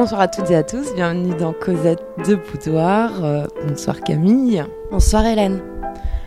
[0.00, 3.22] Bonsoir à toutes et à tous, bienvenue dans Cosette de Boudoir.
[3.22, 4.64] Euh, bonsoir Camille.
[4.90, 5.60] Bonsoir Hélène.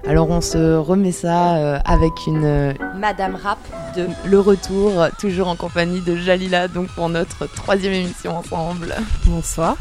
[0.06, 3.58] Alors on se remet ça euh, avec une euh, Madame Rap
[3.98, 8.94] de Le Retour, toujours en compagnie de Jalila, donc pour notre troisième émission ensemble.
[9.26, 9.76] Bonsoir.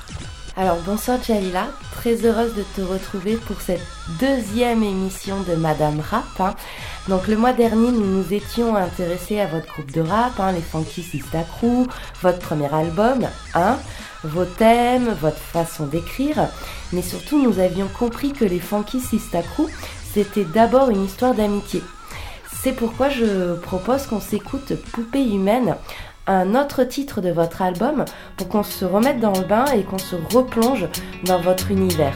[0.57, 3.87] Alors bonsoir Jalila, très heureuse de te retrouver pour cette
[4.19, 6.25] deuxième émission de Madame Rap.
[6.41, 6.55] Hein.
[7.09, 10.61] Donc le mois dernier, nous nous étions intéressés à votre groupe de rap, hein, les
[10.61, 11.89] Funky Sista Crew,
[12.23, 13.77] votre premier album, hein,
[14.23, 16.49] vos thèmes, votre façon d'écrire,
[16.93, 19.69] mais surtout nous avions compris que les Funky Sista Crew,
[20.15, 21.83] c'était d'abord une histoire d'amitié.
[22.63, 25.75] C'est pourquoi je propose qu'on s'écoute Poupée humaine,
[26.29, 28.05] un autre titre de votre album,
[28.37, 30.87] pour qu'on se remette dans le bain et qu'on se replonge
[31.25, 32.15] dans votre univers.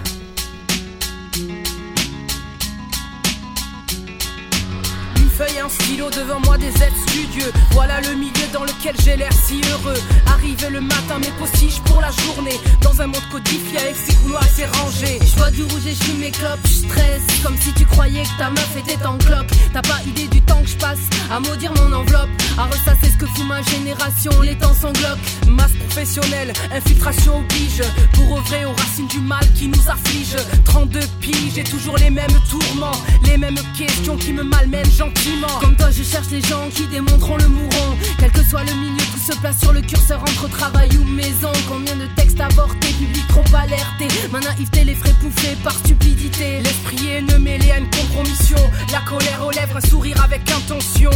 [5.67, 7.53] Un devant moi, des aides studieux.
[7.72, 9.98] Voilà le milieu dans lequel j'ai l'air si heureux.
[10.27, 12.58] Arrivé le matin, mes postiches pour la journée.
[12.83, 15.19] Dans un monde codifié avec ses couloirs et ses rangées.
[15.20, 17.23] Je vois du rouge et je mes clopes, je stresse.
[17.42, 19.50] Comme si tu croyais que ta meuf était en clope.
[19.73, 21.00] T'as pas idée du temps que je passe
[21.31, 22.30] à maudire mon enveloppe.
[22.58, 25.19] À ressasser ce que fout ma génération, les temps sanglotent.
[25.48, 27.83] Masse professionnelle, infiltration oblige.
[28.12, 30.36] Pour œuvrer aux racines du mal qui nous afflige.
[30.64, 33.01] 32 piges, j'ai toujours les mêmes tourments.
[33.25, 35.55] Les mêmes questions qui me malmènent gentiment.
[35.60, 37.96] Comme toi, je cherche les gens qui démontreront le mourant.
[38.18, 41.52] Quel que soit le milieu, tout se place sur le curseur entre travail ou maison.
[41.68, 44.08] Combien de textes avortés, public trop alerté.
[44.30, 46.60] Ma naïveté, les frais pouffés par stupidité.
[46.60, 48.58] L'esprit est ne mêlé à une compromission.
[48.92, 51.10] La colère aux lèvres, un sourire avec intention.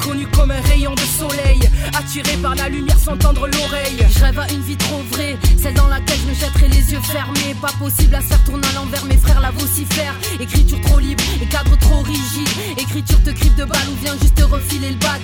[0.00, 1.60] Connu comme un rayon de soleil.
[1.98, 3.98] Attiré par la lumière sans tendre l'oreille.
[4.08, 7.00] Je rêve à une vie trop vraie, celle dans laquelle je me jetterai les yeux
[7.00, 7.56] fermés.
[7.60, 10.14] Pas possible à se faire tourner à l'envers, mes frères la vocifèrent.
[10.40, 12.48] Écriture trop libre et cadre trop rigide.
[12.78, 15.20] Écriture te crible de balle ou viens juste refiler le bad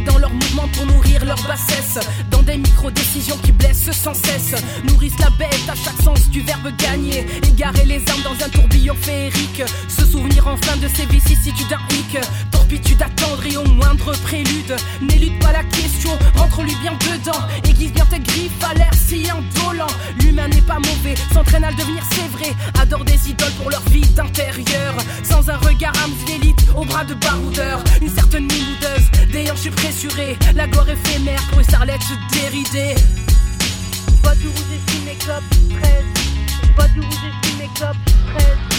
[0.00, 1.98] Dans leurs mouvements pour nourrir leur bassesse
[2.30, 4.54] Dans des micro-décisions qui blessent sans cesse.
[4.84, 7.26] Nourrissent la bête à chaque sens du verbe gagner.
[7.46, 9.62] Égarer les armes dans un tourbillon féerique.
[9.88, 12.16] Se souvenir enfin de ces vicissitudes hic
[12.50, 14.74] Torpitude attendre et au moindre prélude.
[15.02, 17.40] N'élude pas la question, rentre-lui bien dedans.
[17.68, 19.86] Aiguise bien tes griffes à l'air si indolent.
[20.20, 22.54] L'humain n'est pas mauvais, s'entraîne à le devenir c'est vrai.
[22.80, 24.94] Adore des idoles pour leur vie d'intérieur.
[25.22, 26.12] Sans un regard âme
[26.76, 29.50] au bras de baroudeur, une certaine mimoudeuse, des
[30.54, 32.00] la gloire éphémère pour une starlette
[32.32, 32.94] déridée.
[34.48, 35.42] Rouge et mes clopes,
[35.80, 35.92] 13.
[36.76, 37.16] Bois du rouge
[37.48, 37.96] et mes clopes,
[38.36, 38.71] 13.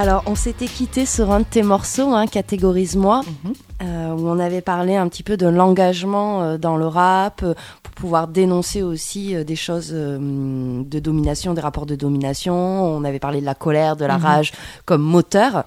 [0.00, 3.52] Alors, on s'était quitté sur un de tes morceaux, hein, Catégorise-moi, mhm.
[3.82, 7.54] euh, où on avait parlé un petit peu de l'engagement euh, dans le rap, euh,
[7.82, 12.54] pour pouvoir dénoncer aussi des choses de domination, des rapports de domination.
[12.54, 14.24] On avait parlé de la colère, de la mhm.
[14.24, 14.52] rage
[14.84, 15.64] comme moteur.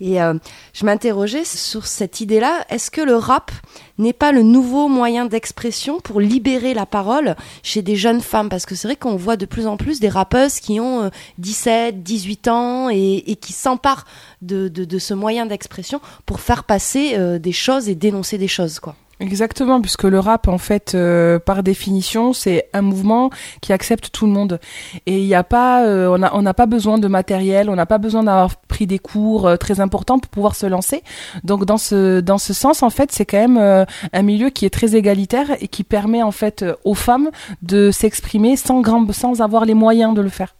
[0.00, 0.34] Et euh,
[0.74, 2.64] je m'interrogeais sur cette idée-là.
[2.68, 3.50] Est-ce que le rap
[3.98, 8.48] n'est pas le nouveau moyen d'expression pour libérer la parole chez des jeunes femmes?
[8.48, 11.94] Parce que c'est vrai qu'on voit de plus en plus des rappeuses qui ont 17,
[11.94, 14.04] euh, 18 ans et, qui s'emparent
[14.42, 18.48] de, de, de, ce moyen d'expression pour faire passer euh, des choses et dénoncer des
[18.48, 18.96] choses, quoi.
[19.18, 23.30] Exactement, puisque le rap, en fait, euh, par définition, c'est un mouvement
[23.62, 24.60] qui accepte tout le monde.
[25.06, 27.86] Et il n'y a pas, euh, on n'a on pas besoin de matériel, on n'a
[27.86, 31.02] pas besoin d'avoir pris des cours euh, très importants pour pouvoir se lancer.
[31.44, 34.70] Donc dans ce dans ce sens, en fait, c'est quand même un milieu qui est
[34.70, 37.30] très égalitaire et qui permet en fait aux femmes
[37.62, 40.54] de s'exprimer sans grand, sans avoir les moyens de le faire.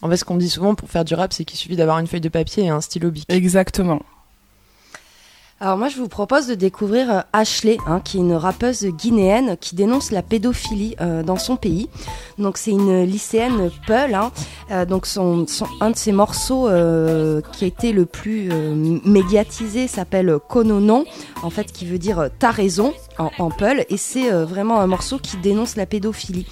[0.00, 2.06] En fait, ce qu'on dit souvent pour faire du rap, c'est qu'il suffit d'avoir une
[2.06, 3.26] feuille de papier et un stylo bic.
[3.28, 4.00] Exactement.
[5.62, 9.56] Alors moi je vous propose de découvrir euh, Ashley, hein, qui est une rappeuse guinéenne
[9.60, 11.88] qui dénonce la pédophilie euh, dans son pays.
[12.36, 14.16] Donc c'est une lycéenne Peul.
[14.16, 14.32] Hein.
[14.72, 15.46] Euh, donc son,
[15.80, 16.66] un de ses morceaux
[17.52, 18.50] qui a été le plus
[19.04, 21.04] médiatisé s'appelle Kononon,
[21.44, 25.18] en fait qui veut dire t'as raison en, en Peul, et c'est vraiment un morceau
[25.18, 26.46] qui dénonce la pédophilie.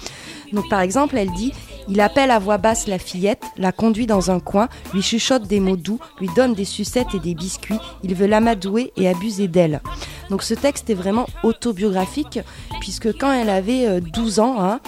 [0.53, 1.51] Donc par exemple, elle dit
[1.87, 5.59] il appelle à voix basse la fillette, la conduit dans un coin, lui chuchote des
[5.59, 9.81] mots doux, lui donne des sucettes et des biscuits, il veut l'amadouer et abuser d'elle.
[10.29, 12.39] Donc ce texte est vraiment autobiographique,
[12.79, 14.79] puisque quand elle avait 12 ans, hein,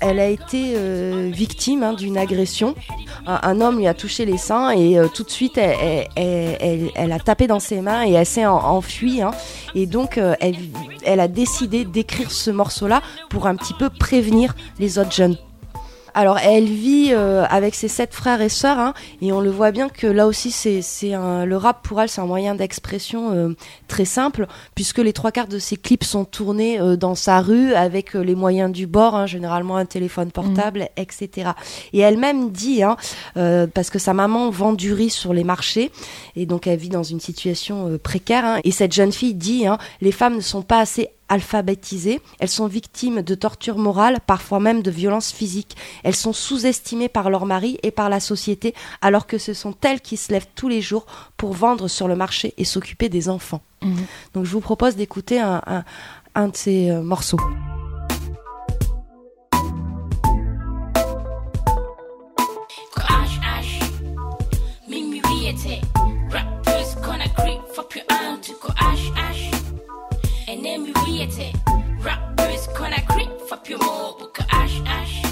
[0.00, 0.76] elle a été
[1.30, 2.76] victime hein, d'une agression.
[3.26, 7.58] Un, homme lui a touché les seins et tout de suite elle, a tapé dans
[7.58, 9.20] ses mains et elle s'est enfuie.
[9.20, 9.32] Hein.
[9.74, 10.20] Et donc
[11.04, 15.36] elle a décidé d'écrire ce morceau-là pour un petit peu prévenir les autres jeunes
[16.18, 18.92] alors elle vit euh, avec ses sept frères et sœurs, hein,
[19.22, 20.82] et on le voit bien que là aussi c'est
[21.12, 23.54] le rap pour elle c'est un moyen d'expression euh,
[23.86, 27.72] très simple puisque les trois quarts de ses clips sont tournés euh, dans sa rue
[27.72, 31.00] avec les moyens du bord, hein, généralement un téléphone portable, mmh.
[31.00, 31.50] etc.
[31.92, 32.96] Et elle-même dit, hein,
[33.72, 35.92] parce que sa maman vend du riz sur les marchés
[36.34, 39.66] et donc elle vit dans une situation précaire, et cette jeune fille dit,
[40.00, 44.82] les femmes ne sont pas assez alphabétisées, elles sont victimes de tortures morales, parfois même
[44.82, 45.76] de violences physiques.
[46.04, 50.00] Elles sont sous-estimées par leur mari et par la société, alors que ce sont elles
[50.00, 53.62] qui se lèvent tous les jours pour vendre sur le marché et s'occuper des enfants.
[53.82, 54.06] Mhm.
[54.34, 55.84] Donc je vous propose d'écouter un,
[56.34, 57.38] un, de ces euh, morceaux.
[73.48, 75.22] Kona creep fuck your mo buka ash ash.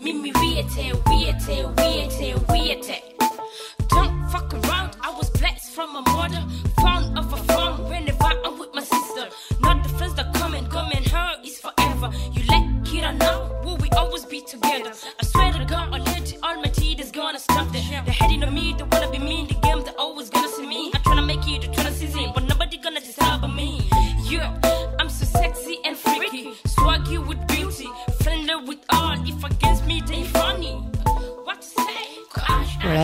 [0.00, 3.02] Mimi wiete wiete wiete wiete
[3.88, 6.44] Don't fuck around I was blessed from a mother
[6.80, 9.28] Fond of a farm whenever I'm with my sister
[9.60, 12.10] Not the friends that come and come and her is forever.
[12.32, 14.92] You let Kira know will we always be together?
[15.20, 15.90] I swear to God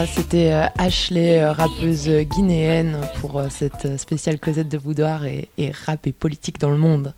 [0.02, 5.49] Voilà, c'était euh, Ashley, euh, rappeuse guinéenne, pour euh, cette spéciale Cosette de Boudoir et,
[5.87, 7.14] rap et politique dans le monde.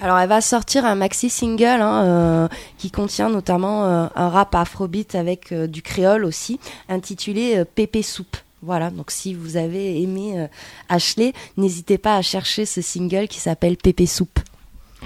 [0.00, 5.54] Alors elle va sortir un maxi single hein, qui contient notamment un rap afrobeat avec
[5.54, 6.60] du créole aussi,
[6.90, 8.36] intitulé Pépé Soupe.
[8.60, 10.46] Voilà, donc si vous avez aimé
[10.90, 14.40] Ashley, n'hésitez pas à chercher ce single qui s'appelle Pépé Soupe.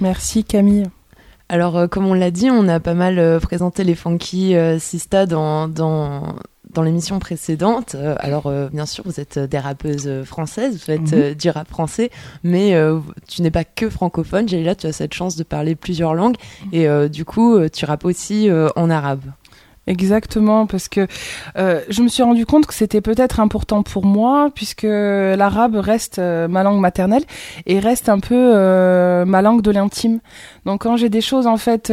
[0.01, 0.91] Merci Camille.
[1.51, 4.79] Alors, euh, comme on l'a dit, on a pas mal euh, présenté les Funky euh,
[4.79, 6.37] Sista dans, dans,
[6.73, 7.97] dans l'émission précédente.
[8.19, 11.35] alors, bien sûr, vous êtes des rappeuses françaises, vous faites mhm.
[11.35, 12.11] du rap français,
[12.45, 12.75] mais
[13.29, 14.47] tu n'es pas que francophone.
[14.47, 16.37] là, tu as cette chance de parler plusieurs langues
[16.73, 19.23] et du coup, tu rappes aussi en arabe.
[19.87, 21.07] Exactement, parce que
[21.57, 26.19] euh, je me suis rendu compte que c'était peut-être important pour moi, puisque l'arabe reste
[26.19, 27.25] euh, ma langue maternelle
[27.65, 30.21] et reste un peu euh, ma langue de l'intime.
[30.67, 31.93] Donc quand j'ai des choses en fait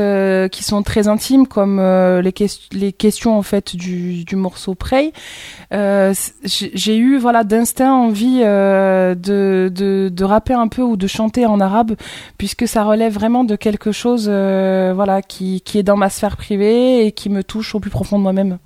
[0.51, 5.13] qui sont très intimes, comme les, questions en fait du, du morceau Prey,
[5.71, 11.61] j'ai eu voilà d'instinct envie de, de, de rapper un peu ou de chanter en
[11.61, 11.95] arabe,
[12.37, 17.05] puisque ça relève vraiment de quelque chose voilà qui, qui est dans ma sphère privée
[17.05, 18.59] et qui me touche plus profond de moi-même.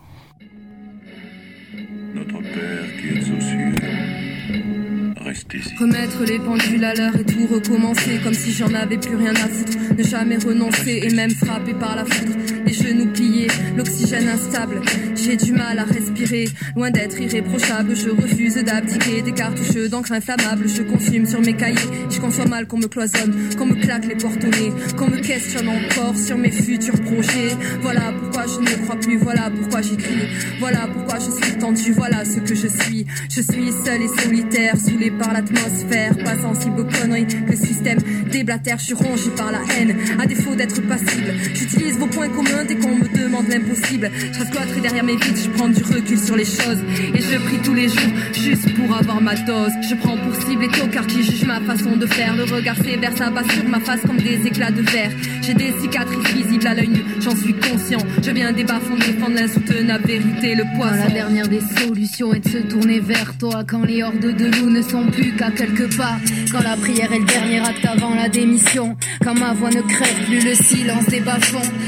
[5.79, 9.49] Remettre les pendules à l'heure et tout recommencer comme si j'en avais plus rien à
[9.49, 9.77] foutre.
[9.97, 12.33] Ne jamais renoncer et même frapper par la foudre
[12.71, 14.81] les genoux pliés, l'oxygène instable.
[15.15, 17.95] J'ai du mal à respirer, loin d'être irréprochable.
[17.95, 20.67] Je refuse d'abdiquer des cartouches d'encre inflammable.
[20.67, 21.77] Je consume sur mes cahiers,
[22.09, 26.15] je conçois mal qu'on me cloisonne, qu'on me claque les nez, qu'on me questionne encore
[26.15, 27.55] sur mes futurs projets.
[27.81, 30.27] Voilà pourquoi je ne crois plus, voilà pourquoi j'écris,
[30.59, 33.05] voilà pourquoi je suis tendue, voilà ce que je suis.
[33.29, 37.99] Je suis seul et solitaire, saoulé par l'atmosphère, pas sensible aux conneries le système
[38.31, 38.77] déblatère.
[38.79, 41.33] Je suis rongé par la haine, à défaut d'être passible.
[41.53, 46.19] J'utilise vos points communs dès qu'on me Je derrière mes vides, je prends du recul
[46.19, 46.79] sur les choses.
[47.15, 49.71] Et je prie tous les jours, juste pour avoir ma dose.
[49.89, 52.35] Je prends pour cible les tocards qui jugent ma façon de faire.
[52.35, 55.11] Le regard sévère s'abat sur ma face comme des éclats de verre.
[55.41, 57.99] J'ai des cicatrices visibles à l'œil nu, j'en suis conscient.
[58.21, 60.91] Je viens des bas défendre l'insoutenable vérité, le poids.
[60.91, 64.69] La dernière des solutions est de se tourner vers toi quand les hordes de loups
[64.69, 66.17] ne sont plus qu'à quelques pas.
[66.51, 68.95] Quand la prière est le dernier acte avant la démission.
[69.23, 71.37] Quand ma voix ne crève plus le silence des bas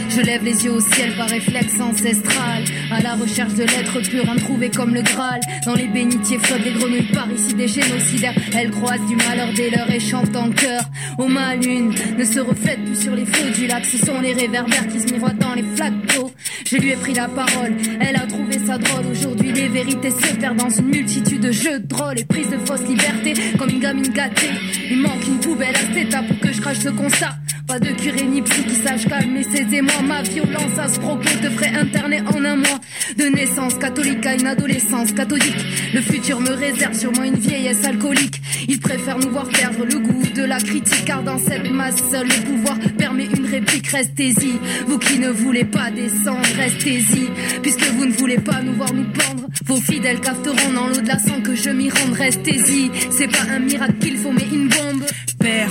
[0.10, 2.64] Je lève les au ciel réflexe ancestral.
[2.92, 5.40] À la recherche de l'être pur, introuvé comme le Graal.
[5.66, 8.36] Dans les bénitiers flottent des grenouilles par ici, des génocidaires.
[8.56, 10.84] Elles croisent du malheur dès leurs et chantent en chœur.
[11.18, 13.84] Au mal, lune ne se reflète plus sur les flots du lac.
[13.86, 16.32] Ce sont les réverbères qui se miroitent dans les flaques d'eau.
[16.66, 19.06] Je lui ai pris la parole, elle a trouvé ça drôle.
[19.12, 22.88] Aujourd'hui, les vérités se perdent dans une multitude de jeux drôles et prises de fausses
[22.88, 23.34] libertés.
[23.58, 24.52] Comme une gamine gâtée,
[24.90, 27.43] il manque une poubelle à cet état pour que je crache ce constat.
[27.68, 30.02] Pas de curé ni psy qui sache calmer ses émois.
[30.06, 32.80] Ma violence à ce propos devrait interner en un mois.
[33.18, 35.56] De naissance catholique à une adolescence catholique.
[35.94, 38.42] Le futur me réserve sûrement une vieillesse alcoolique.
[38.68, 41.06] Il préfère nous voir perdre le goût de la critique.
[41.06, 43.88] Car dans cette masse, seul le pouvoir permet une réplique.
[43.88, 44.60] Restez-y.
[44.88, 47.30] Vous qui ne voulez pas descendre, restez-y.
[47.62, 49.48] Puisque vous ne voulez pas nous voir nous pendre.
[49.66, 52.14] Vos fidèles cafeteront dans l'eau de la sang que je m'y rende.
[52.14, 52.92] Restez-y.
[53.12, 55.04] C'est pas un miracle qu'il faut, mais une bombe.
[55.40, 55.70] Père,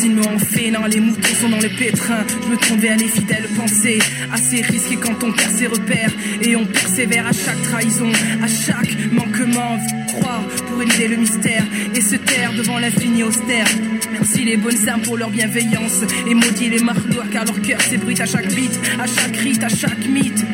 [0.00, 2.24] dessine-moi en félin, les moutons sont dans le pétrin.
[2.42, 3.98] Je me trompe à les fidèles pensées.
[4.32, 6.10] Assez risqué quand on perd ses repères.
[6.40, 8.10] Et on persévère à chaque trahison,
[8.42, 9.78] à chaque manquement.
[10.08, 11.64] Croire pour éluder le mystère
[11.94, 13.66] et se taire devant l'infini austère.
[14.12, 16.00] Merci les bonnes âmes pour leur bienveillance.
[16.26, 19.68] Et maudit les marlois car leur cœur s'ébruite à chaque bite, à chaque rite, à
[19.68, 20.46] chaque mythe.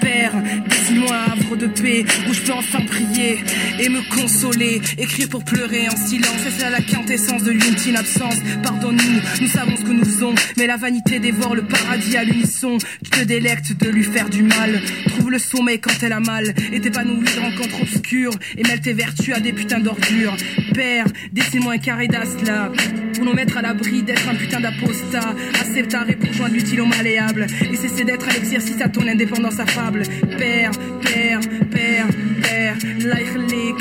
[0.00, 0.32] Père,
[0.68, 3.38] dessine-moi un havre de paix où je peux enfin prier
[3.80, 4.80] et me consoler.
[4.98, 8.36] Écrire pour pleurer en silence, c'est la quintessence de l'ultime absence.
[8.62, 12.78] Pardonne-nous, nous savons ce que nous faisons, mais la vanité dévore le paradis à l'unisson.
[13.04, 14.80] Tu te délectes de lui faire du mal.
[15.08, 18.92] Trouve le sommeil quand elle a mal et t'épanouis de rencontres obscures et mêle tes
[18.92, 20.36] vertus à des putains d'ordures.
[20.74, 22.70] Père, dessine-moi un carré d'as là
[23.14, 25.34] pour nous mettre à l'abri d'être un putain d'apostat.
[25.60, 29.58] Accepter pour joindre l'utile au malléable et cesser d'être à l'exercice à ton indépendance
[29.92, 31.40] père, père,
[31.70, 32.06] père,
[32.42, 33.76] père, laïchlik,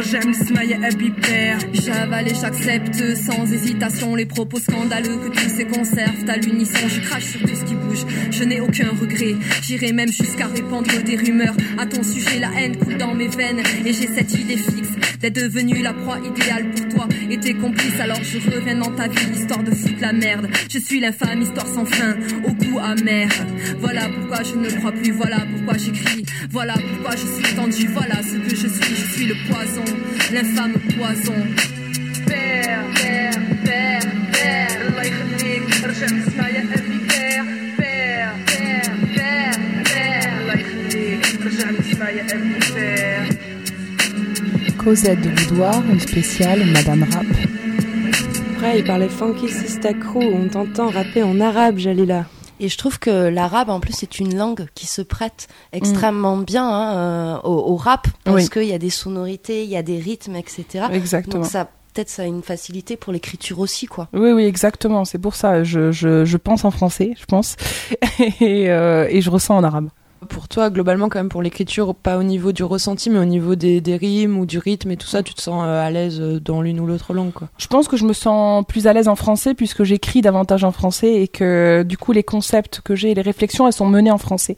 [0.00, 1.58] j'aime smaye bi père.
[1.72, 6.88] J'avale et j'accepte sans hésitation les propos scandaleux que tous ces conservent à l'unisson.
[6.88, 9.34] Je crache sur tout ce qui bouge, je n'ai aucun regret.
[9.62, 12.38] J'irai même jusqu'à répandre des rumeurs à ton sujet.
[12.38, 14.88] La haine coule dans mes veines et j'ai cette idée fixe
[15.20, 18.00] d'être devenue la proie idéale pour toi et tes complices.
[18.00, 20.29] Alors je reviens dans ta vie histoire de foutre la merde.
[20.68, 23.28] Je suis la femme, histoire sans fin, au goût amer.
[23.78, 28.16] Voilà pourquoi je ne crois plus, voilà pourquoi j'écris, voilà pourquoi je suis tendue, voilà
[28.22, 28.94] ce que je suis.
[28.96, 29.84] Je suis le poison,
[30.32, 31.34] l'infâme poison.
[32.26, 33.32] Père, père,
[33.64, 34.80] père, père,
[44.78, 47.59] Cosette de Boudoir, spéciale Madame Rapp.
[48.62, 49.46] Après, il parlait funky
[50.00, 50.18] crew.
[50.18, 52.26] On t'entend rapper en arabe, Jalila.
[52.60, 56.68] Et je trouve que l'arabe, en plus, c'est une langue qui se prête extrêmement bien
[56.68, 58.48] hein, euh, au, au rap, parce Oui.
[58.50, 60.84] qu'il y a des sonorités, il y a des rythmes, etc.
[60.92, 61.36] Exactement.
[61.36, 64.08] Donc ça, peut-être, ça a une facilité pour l'écriture aussi, quoi.
[64.12, 65.06] Oui, oui, exactement.
[65.06, 65.64] C'est pour ça.
[65.64, 67.56] Je, je, je pense en français, je pense,
[68.42, 69.88] et, euh, et je ressens en arabe.
[70.28, 73.54] Pour toi, globalement, quand même, pour l'écriture, pas au niveau du ressenti, mais au niveau
[73.54, 76.20] des, des rimes ou du rythme et tout ça, tu te sens euh, à l'aise
[76.20, 77.48] euh, dans l'une ou l'autre langue, quoi.
[77.56, 80.72] Je pense que je me sens plus à l'aise en français puisque j'écris davantage en
[80.72, 84.10] français et que du coup les concepts que j'ai et les réflexions elles sont menées
[84.10, 84.56] en français.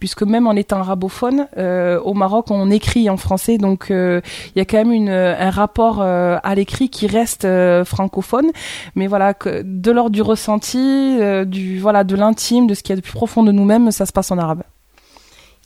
[0.00, 4.20] Puisque même en étant arabophone, euh, au Maroc on écrit en français donc euh,
[4.54, 7.46] il y a quand même une, un rapport à l'écrit qui reste
[7.84, 8.50] francophone.
[8.94, 12.94] Mais voilà, que de l'ordre du ressenti, du voilà de l'intime, de ce qu'il y
[12.94, 14.62] a de plus profond de nous-mêmes, ça se passe en arabe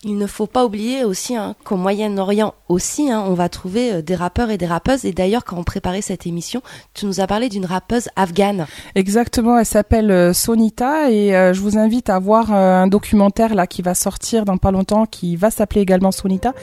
[0.04, 4.02] il ne faut pas oublier aussi hein, qu'au Moyen-Orient aussi, hein, on va trouver euh,
[4.02, 5.04] des rappeurs et des rappeuses.
[5.04, 6.62] Et d'ailleurs, quand on préparait cette émission,
[6.94, 8.66] tu nous as parlé d'une rappeuse afghane.
[8.94, 13.66] Exactement, elle s'appelle euh, Sonita et euh, je vous invite à voir un documentaire là
[13.66, 16.54] qui va sortir dans pas longtemps, qui va s'appeler également Sonita.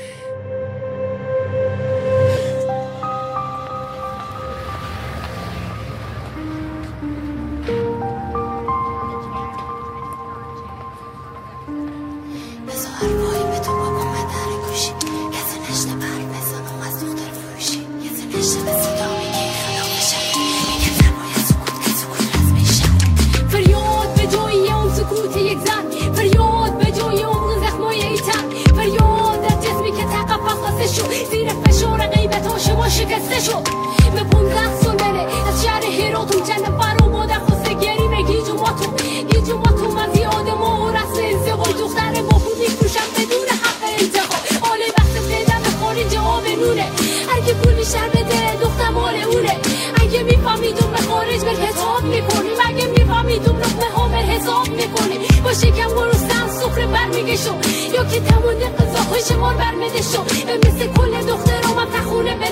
[30.86, 33.64] خسته شد زیر فشار غیبت ها شما شکسته شد
[34.16, 38.54] به پونزده سال بره از شهر هراتون چند بر و مادر خواسته گریمه گیج و
[38.54, 38.96] ماتون.
[39.32, 43.84] گیج و ماتون از یاد ما و رسم ازدواج دختر با پول میفروشن بدون حق
[44.00, 46.88] انتخاب حال وقت پیدم خارج آب نونه
[47.36, 49.58] اگه پول بیشتر بده دختر مال اونه
[50.02, 52.58] اگه میفهمیدون به خارج به حساب می‌کنیم.
[52.66, 55.22] اگه میفهمیدون لقمه ها به حساب می‌کنیم.
[55.44, 57.58] با شکم گرستن سفره برمیگشم
[57.94, 60.24] یا که تمام غذاهای شمار برمده شو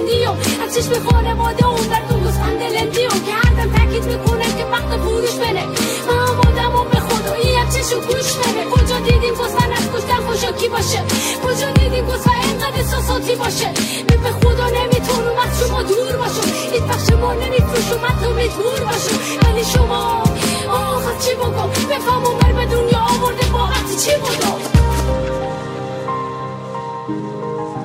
[0.03, 4.57] تخونه بندیو از چشم خانواده اون در تو گسفند لندیو که هر دم تاکید می‌کنه
[4.57, 5.65] که وقت فروش بره.
[6.07, 10.69] من آمادم و به خدایی هم چشم گوش بره کجا دیدیم گسفند از کشتن خوشاکی
[10.69, 11.03] باشه؟
[11.45, 13.67] کجا دیدیم گسفند اینقدر احساساتی باشه؟
[14.09, 19.17] من به خدا نمی‌تونم از شما دور باشم هیچ وقت شما نمیفروشم حتی مجبور باشم
[19.43, 20.23] ولی شما
[20.69, 23.69] آخ از چی بگم بفهم عمر به دنیا آورده با
[24.05, 24.52] چی بگم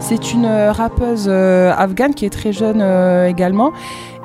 [0.08, 3.74] C'est une euh, rappeuse euh, afghane qui est très jeune euh, également.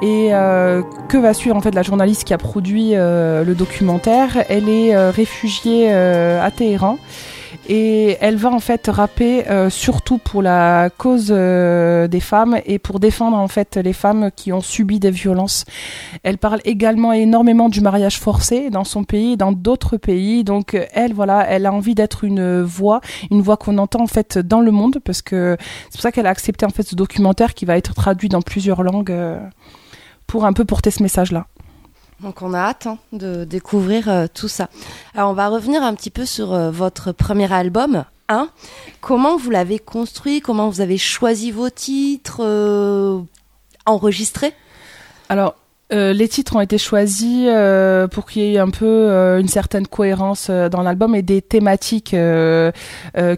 [0.02, 4.44] Et que va suivre en fait la journaliste qui a produit le documentaire?
[4.50, 6.98] Elle est réfugiée à Téhéran
[7.68, 12.80] et elle va en fait rapper euh, surtout pour la cause euh, des femmes et
[12.80, 15.66] pour défendre en fait les femmes qui ont subi des violences.
[16.24, 20.44] Elle parle également énormément du mariage forcé dans son pays, dans d'autres pays.
[20.44, 23.02] Donc elle voilà, elle a envie d'être une voix,
[23.32, 26.28] une voix qu'on entend en fait dans le monde parce que c'est pour ça qu'elle
[26.28, 29.40] a accepté en fait ce documentaire qui va être traduit dans plusieurs langues euh,
[30.28, 31.48] pour un peu porter ce message-là.
[32.24, 34.70] Donc on a hâte hein, de découvrir euh, tout ça.
[35.14, 38.50] Alors on va revenir un petit peu sur euh, votre premier album, 1.
[39.02, 40.40] Comment vous l'avez construit?
[40.40, 43.20] Comment vous avez choisi vos titres euh,
[43.86, 44.54] enregistrés?
[45.28, 45.56] Alors,
[45.94, 49.48] euh, les titres ont été choisis euh, pour qu'il y ait un peu euh, une
[49.48, 52.16] certaine cohérence dans l'album et des thématiques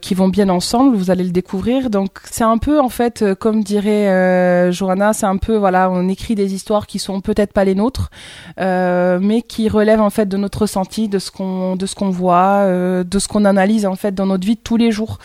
[0.01, 0.95] qui vont bien ensemble.
[0.95, 1.89] Vous allez le découvrir.
[1.89, 6.35] Donc, c'est un peu en fait, comme dirait Johanna, c'est un peu voilà, on écrit
[6.35, 8.09] des histoires qui sont peut-être pas les nôtres,
[8.57, 12.65] mais qui relèvent en fait de notre ressenti, de ce qu'on voit,
[13.03, 15.17] de ce qu'on analyse en fait dans notre vie de tous les jours.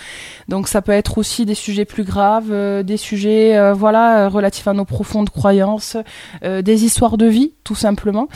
[0.48, 2.52] Donc, ça peut être aussi des sujets plus graves,
[2.84, 5.96] des sujets voilà relatifs à nos profondes croyances,
[6.42, 8.28] des histoires de vie, tout simplement.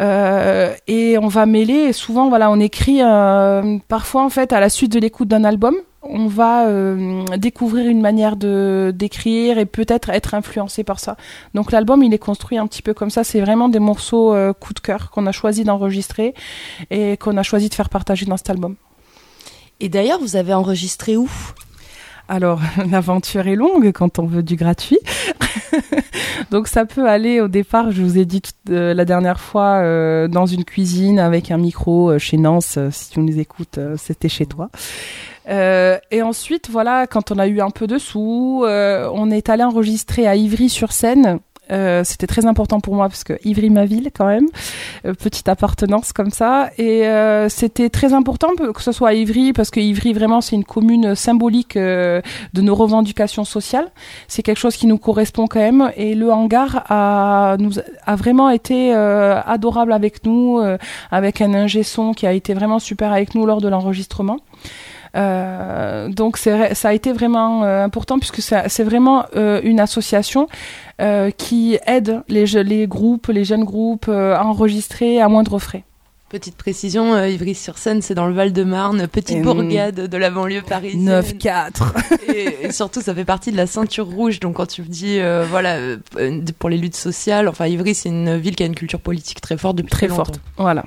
[0.00, 4.60] Euh, et on va mêler, et souvent, voilà, on écrit euh, parfois en fait à
[4.60, 5.74] la suite de l'écoute d'un album.
[6.02, 11.16] On va euh, découvrir une manière de d'écrire et peut-être être influencé par ça.
[11.52, 13.22] Donc l'album, il est construit un petit peu comme ça.
[13.22, 16.32] C'est vraiment des morceaux coup de cœur qu'on a choisi d'enregistrer
[16.90, 18.76] et qu'on a choisi de faire partager dans cet album.
[19.80, 21.28] Et d'ailleurs, vous avez enregistré où?
[22.30, 22.60] Alors,
[22.90, 25.00] l'aventure est longue quand on veut du gratuit.
[26.52, 30.28] Donc, ça peut aller au départ, je vous ai dit euh, la dernière fois, euh,
[30.28, 32.78] dans une cuisine avec un micro euh, chez Nance.
[32.92, 34.70] si tu nous écoutes, c'était chez toi.
[35.48, 40.28] Et ensuite, voilà, quand on a eu un peu de sous, on est allé enregistrer
[40.28, 41.40] à Ivry-sur-Seine.
[41.70, 44.48] Euh, c'était très important pour moi parce que Ivry ma ville quand même
[45.06, 46.70] Euh, petite appartenance comme ça.
[46.76, 50.56] Et euh, c'était très important que ce soit à Ivry parce que Ivry vraiment c'est
[50.56, 52.20] une commune symbolique euh,
[52.52, 53.90] de nos revendications sociales.
[54.28, 55.90] C'est quelque chose qui nous correspond quand même.
[55.96, 57.72] Et le hangar a nous
[58.06, 60.60] a vraiment été euh, adorable avec nous
[61.10, 64.38] avec un ingé son qui a été vraiment super avec nous lors de l'enregistrement
[65.14, 70.48] donc c'est, ça a été vraiment euh, important puisque c'est, c'est vraiment euh, une association
[71.00, 75.58] euh, qui aide les, je- les groupes, les jeunes groupes euh, à enregistrer à moindre
[75.58, 75.84] frais.
[76.28, 81.20] Petite précision, euh, Ivry-sur-Seine, c'est dans le Val-de-Marne, petite Et bourgade de la banlieue parisienne.
[81.22, 81.70] 9-4.
[82.32, 84.38] et, et surtout, ça fait partie de la ceinture rouge.
[84.38, 85.96] Donc, quand tu me dis, euh, voilà, euh,
[86.60, 89.56] pour les luttes sociales, enfin, Ivry, c'est une ville qui a une culture politique très
[89.56, 90.24] forte depuis Très longtemps.
[90.26, 90.40] forte.
[90.56, 90.84] Voilà.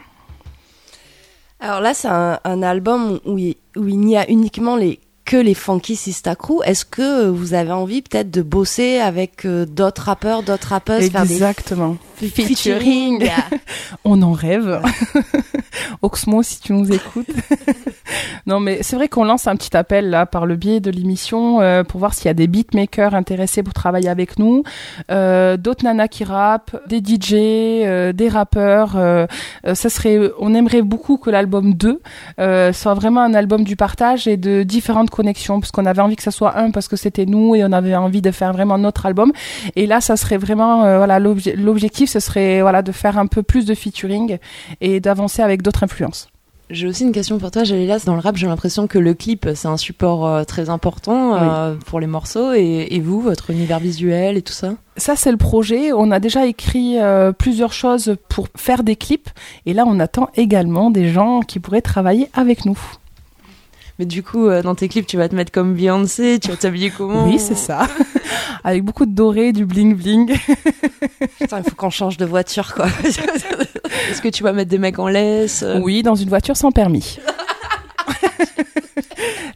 [1.64, 5.38] Alors là, c'est un, un album où il, où il n'y a uniquement les que
[5.38, 6.62] les Funky Sista Crew.
[6.66, 11.26] Est-ce que vous avez envie peut-être de bosser avec euh, d'autres rappeurs, d'autres rappeuses, faire
[11.26, 11.98] des Exactement.
[12.18, 13.30] featuring?
[14.06, 14.82] On en rêve.
[16.02, 17.28] Oxmo, si tu nous écoutes.
[18.46, 21.62] non, mais c'est vrai qu'on lance un petit appel là par le biais de l'émission
[21.62, 24.64] euh, pour voir s'il y a des beatmakers intéressés pour travailler avec nous,
[25.12, 28.92] euh, d'autres nanas qui rappent, des DJ, des rappeurs.
[28.94, 32.02] ça serait, on aimerait beaucoup que l'album 2
[32.40, 36.18] euh, soit vraiment un album du partage et de différentes connexions, parce qu'on avait envie
[36.18, 38.78] que ça soit un parce que c'était nous et on avait envie de faire vraiment
[38.78, 39.32] notre album.
[39.76, 43.28] Et là, ça serait vraiment, euh, voilà, l'obje- l'objectif, ce serait voilà de faire un
[43.28, 44.38] peu plus de featuring
[44.82, 46.28] et d'avancer avec d'autres influences.
[46.70, 48.00] J'ai aussi une question pour toi, Jalila.
[48.00, 51.76] Dans le rap, j'ai l'impression que le clip, c'est un support euh, très important euh,
[51.86, 52.54] pour les morceaux.
[52.54, 54.74] Et, et vous, votre univers visuel et tout ça?
[54.98, 55.92] Ça, c'est le projet.
[55.94, 59.30] On a déjà écrit euh, plusieurs choses pour faire des clips.
[59.68, 62.80] Et là, on attend également des gens qui pourraient travailler avec nous.
[64.00, 66.58] Mais du coup, euh, dans tes clips, tu vas te mettre comme Beyoncé, tu vas
[66.58, 67.88] t'habiller comment Oui, c'est ça.
[68.64, 70.36] avec beaucoup de doré, du bling bling.
[71.40, 72.88] Putain, il faut qu'on change de voiture, quoi.
[73.04, 76.72] Est-ce que tu vas mettre des mecs en laisse euh, Oui, dans une voiture sans
[76.72, 77.20] permis.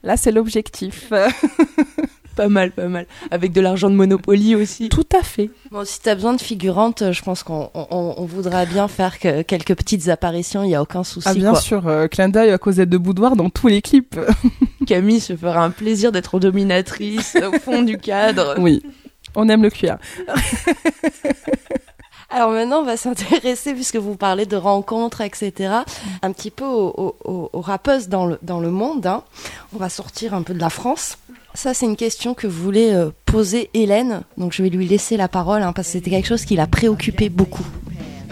[0.03, 1.11] là, c'est l'objectif.
[2.37, 3.05] Pas mal, pas mal.
[3.31, 4.87] Avec de l'argent de Monopoly aussi.
[4.89, 5.49] Tout à fait.
[5.71, 9.41] Bon, si t'as besoin de figurantes, je pense qu'on on, on voudrait bien faire que,
[9.41, 11.59] quelques petites apparitions, il y a aucun souci, Ah, bien quoi.
[11.59, 14.17] sûr, euh, clin d'œil à Cosette de Boudoir dans tous les clips.
[14.87, 18.55] Camille se fera un plaisir d'être dominatrice au fond du cadre.
[18.59, 18.81] oui,
[19.35, 19.97] on aime le cuir.
[22.29, 25.73] Alors maintenant, on va s'intéresser, puisque vous parlez de rencontres, etc.,
[26.21, 29.07] un petit peu aux- aux rappeuses dans le, dans le monde.
[29.07, 29.23] hein.
[29.73, 31.17] On va sortir un peu de la France.
[31.57, 34.21] Ça, c'est une question que voulait euh, poser Hélène.
[34.37, 36.67] Donc, je vais lui laisser la parole, hein, parce que c'était quelque chose qui l'a
[36.67, 37.65] préoccupé beaucoup.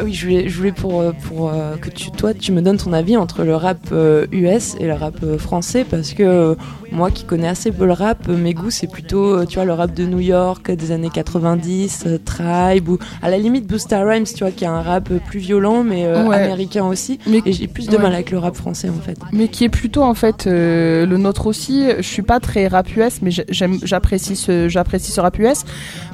[0.03, 3.43] Oui, je voulais, pour, euh, euh, que tu, toi, tu me donnes ton avis entre
[3.43, 3.91] le rap
[4.31, 6.55] US et le rap français, parce que
[6.91, 9.65] moi qui connais assez peu le rap, euh, mes goûts c'est plutôt, euh, tu vois,
[9.65, 14.03] le rap de New York des années 90, euh, Tribe, ou à la limite Busta
[14.03, 16.35] Rhymes, tu vois, qui a un rap plus violent, mais euh, Ouais.
[16.37, 17.19] américain aussi.
[17.27, 18.01] Mais- Et j'ai plus de ouais.
[18.03, 19.17] mal avec le rap français en fait.
[19.31, 21.85] Mais qui est plutôt en fait euh, le nôtre aussi.
[21.97, 25.63] Je suis pas très rap US, mais j'apprécie ce, j'apprécie ce rap US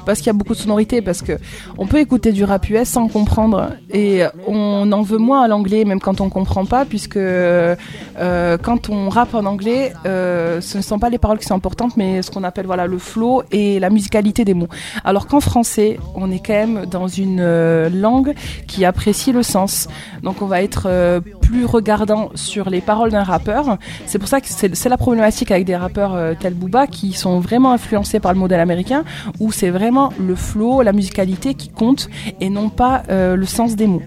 [0.04, 1.00] parce qu'il y a beaucoup de sonorités.
[1.02, 1.32] Parce que
[1.78, 5.84] on peut écouter du rap US sans comprendre et on en veut moins à l'anglais,
[5.84, 10.82] même quand on comprend pas, puisque euh, quand on rappe en anglais, euh, ce ne
[10.82, 13.78] sont pas les paroles qui sont importantes, mais ce qu'on appelle voilà le flow et
[13.78, 14.68] la musicalité des mots.
[15.04, 18.32] Alors qu'en français, on est quand même dans une euh, langue
[18.66, 19.88] qui apprécie le sens.
[20.22, 23.76] Donc on va être euh, plus regardant sur les paroles d'un rappeur.
[24.06, 27.38] C'est pour ça que c'est la problématique avec des rappeurs euh, tels Booba qui sont
[27.38, 29.04] vraiment influencés par le modèle américain,
[29.40, 32.08] où c'est vraiment le flow, la musicalité qui compte
[32.40, 34.02] et non pas le sens des mots.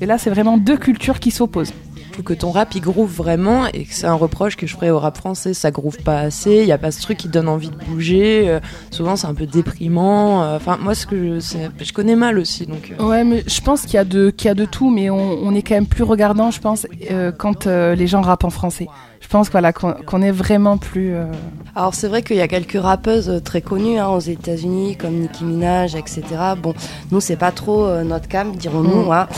[0.00, 1.72] Et là, c'est vraiment deux cultures qui s'opposent.
[2.12, 4.90] Trouve que ton rap il groove vraiment et que c'est un reproche que je ferais
[4.90, 5.54] au rap français.
[5.54, 8.48] Ça groove pas assez, il y a pas ce truc qui donne envie de bouger.
[8.48, 10.42] euh, souvent c'est un peu déprimant.
[10.42, 12.92] euh, Enfin, moi ce que je, je connais mal aussi donc.
[12.98, 15.74] euh, Ouais, mais je pense qu'il y a de tout, mais on, on est quand
[15.74, 16.86] même plus regardant, je pense,
[17.38, 18.88] quand les gens rappent en français.
[19.20, 21.14] Je pense voilà qu'on est vraiment plus.
[21.14, 21.26] euh,
[21.76, 25.12] Alors c'est vrai qu'il y a quelques rappeuses euh, très connues hein, aux États-Unis comme
[25.14, 26.22] Nicki Minaj, etc.
[26.60, 26.74] Bon,
[27.12, 29.04] nous c'est pas trop euh, notre cam, dirons-nous.
[29.08, 29.12] Mm.
[29.12, 29.28] hein.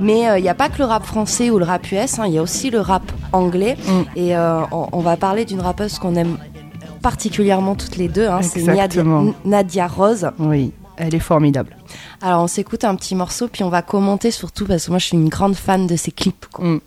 [0.00, 2.24] Mais euh, il n'y a pas que le rap français ou le rap US, hein,
[2.26, 3.76] il y a aussi le rap anglais.
[3.86, 4.18] Mm.
[4.18, 6.38] Et on, on va parler d'une rappeuse qu'on aime
[7.02, 8.26] particulièrement toutes les deux.
[8.26, 8.62] hein, c'est
[9.44, 10.30] Nadia, Rose.
[10.38, 11.76] Oui, elle est formidable.
[12.22, 15.06] Alors on s'écoute un petit morceau puis on va commenter surtout parce que moi je
[15.06, 16.46] suis une grande fan de ses clips.
[16.52, 16.64] quoi.
[16.64, 16.80] Mm.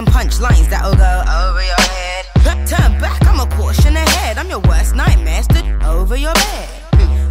[0.00, 2.24] Some punchlines that'll go over your head.
[2.66, 4.38] Turn back, I'm a caution ahead.
[4.38, 6.68] I'm your worst nightmare, stood over your bed.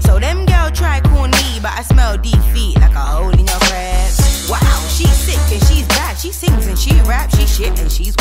[0.03, 4.11] So them girl try me, but I smell defeat like a hole in your bread.
[4.49, 6.17] Wow, she's sick and she's bad.
[6.17, 8.15] She sings and she raps, she shit and she's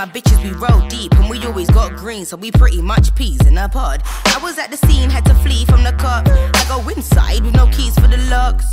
[0.00, 3.14] and my bitches, we roll deep, and we always got green, so we pretty much
[3.14, 4.02] peas in a pod.
[4.26, 6.28] I was at the scene, had to flee from the cop.
[6.28, 8.66] I go inside with no keys for the locks.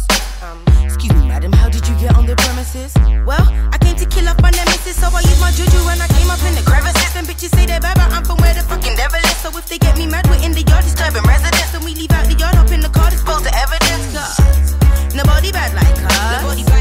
[0.43, 2.93] Um, excuse me, madam, how did you get on the premises?
[3.25, 6.07] Well, I came to kill off my nemesis, so I used my juju and I
[6.07, 7.15] came up in the crevices.
[7.15, 9.37] And bitches say they're bad, but I'm from where the fucking devil is.
[9.39, 11.73] So if they get me mad, we're in the yard disturbing residents.
[11.73, 14.11] And we leave out the yard up in the car, dispose the evidence.
[14.11, 16.43] Cause nobody bad like us.
[16.43, 16.72] Nobody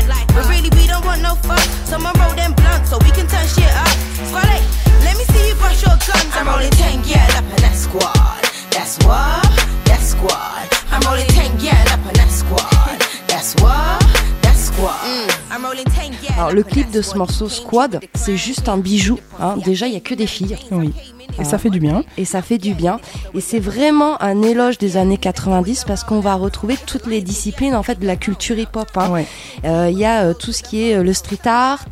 [6.22, 6.35] guns.
[6.37, 8.42] I'm rolling 10, yeah, up in that squad.
[8.70, 9.42] That's what?
[9.85, 10.68] That's squad.
[10.90, 12.98] I'm rolling 10, yeah, up in that squad.
[13.28, 14.00] That's what?
[14.42, 15.32] That's squad.
[15.50, 16.35] I'm rolling 10, yeah.
[16.37, 19.18] Alors le clip de ce morceau Squad, c'est juste un bijou.
[19.40, 19.56] hein.
[19.64, 20.56] Déjà il y a que des filles.
[20.70, 20.92] Oui.
[21.40, 22.04] Et ça fait du bien.
[22.18, 23.00] Et ça fait du bien.
[23.35, 27.74] Et c'est vraiment un éloge des années 90 parce qu'on va retrouver toutes les disciplines
[27.74, 28.88] en fait de la culture hip-hop.
[28.96, 29.08] hein.
[29.11, 29.26] Ouais.
[29.64, 31.85] Euh, Il y a euh, tout ce qui est euh, le street art,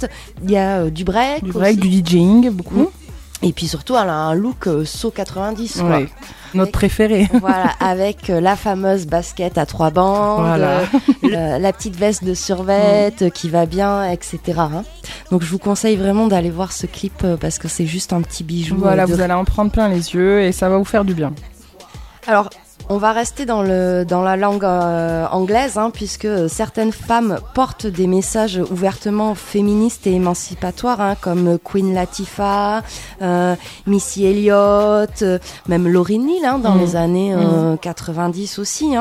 [0.45, 1.89] il y a euh, du break, Du break, aussi.
[1.89, 2.91] du DJing, beaucoup.
[3.43, 5.89] Et puis surtout elle a un look euh, saut 90 quoi.
[5.91, 6.09] Ouais.
[6.53, 7.29] Notre préféré.
[7.41, 10.81] Voilà, avec euh, la fameuse basket à trois bandes, Voilà.
[10.81, 10.85] euh,
[11.25, 14.39] euh, la petite veste de survêt euh, qui va bien, etc.
[14.59, 14.83] hein.
[15.31, 18.21] Donc je vous conseille vraiment d'aller voir ce clip euh, parce que c'est juste un
[18.23, 18.77] petit bijou.
[18.79, 21.15] Voilà, de vous allez en prendre plein les yeux et ça va vous faire du
[21.15, 21.33] bien.
[22.27, 22.51] Alors,
[22.91, 27.87] on va rester dans, le, dans la langue euh, anglaise, hein, puisque certaines femmes portent
[27.87, 32.83] des messages ouvertement féministes et émancipatoires, hein, comme Queen Latifah,
[33.23, 33.55] euh,
[33.87, 36.81] Missy Elliott, euh, même Lauryn Hill, hein, dans Mm.
[36.81, 38.97] les années euh, 90 aussi.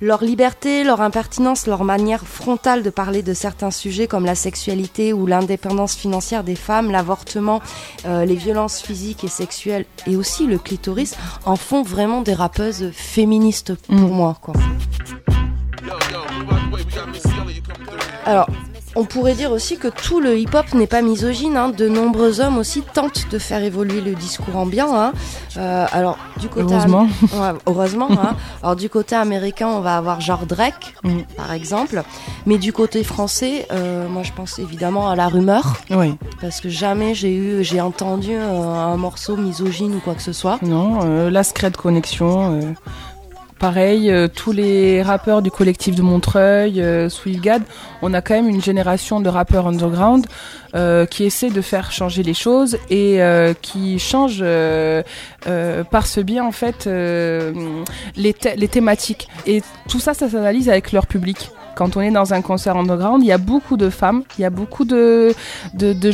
[0.00, 5.12] Leur liberté, leur impertinence, leur manière frontale de parler de certains sujets comme la sexualité
[5.12, 7.60] ou l'indépendance financière des femmes, l'avortement,
[8.04, 11.14] euh, les violences physiques et sexuelles et aussi le clitoris
[11.46, 14.10] en font vraiment des rappeuses féministes pour Mm.
[14.10, 14.36] moi.
[14.40, 14.54] Quoi.
[18.26, 18.48] Alors,
[18.96, 21.56] On pourrait dire aussi que tout le hip-hop n'est pas misogyne.
[21.56, 21.70] hein.
[21.70, 24.94] De nombreux hommes aussi tentent de faire évoluer le discours ambiant.
[24.94, 25.12] hein.
[25.56, 27.08] Euh, alors, du côté Heureusement.
[27.32, 28.08] Ouais, heureusement.
[28.12, 28.36] hein.
[28.62, 31.20] Alors, du côté américain, on va avoir genre Drake, Mm.
[31.36, 32.02] par exemple.
[32.46, 36.14] Mais du côté français, euh, moi, je pense évidemment à la rumeur, Oui.
[36.40, 40.32] parce que jamais j'ai eu, j'ai entendu euh, un morceau misogyne ou quoi que ce
[40.32, 40.58] soit.
[40.62, 42.60] Non, la Scred Connexion.
[43.64, 47.08] Pareil, euh, tous les rappeurs du collectif de Montreuil, euh,
[48.02, 50.26] on a quand même une génération de rappeurs underground
[50.74, 55.02] euh, qui essaient de faire changer les choses et euh, qui changent euh,
[55.90, 59.28] par ce biais en fait les, thé- les thématiques.
[59.46, 61.50] Et tout ça, ça s'analyse avec leur public.
[61.74, 64.44] Quand on est dans un concert underground, il y a beaucoup de femmes, il y
[64.44, 65.34] a beaucoup de,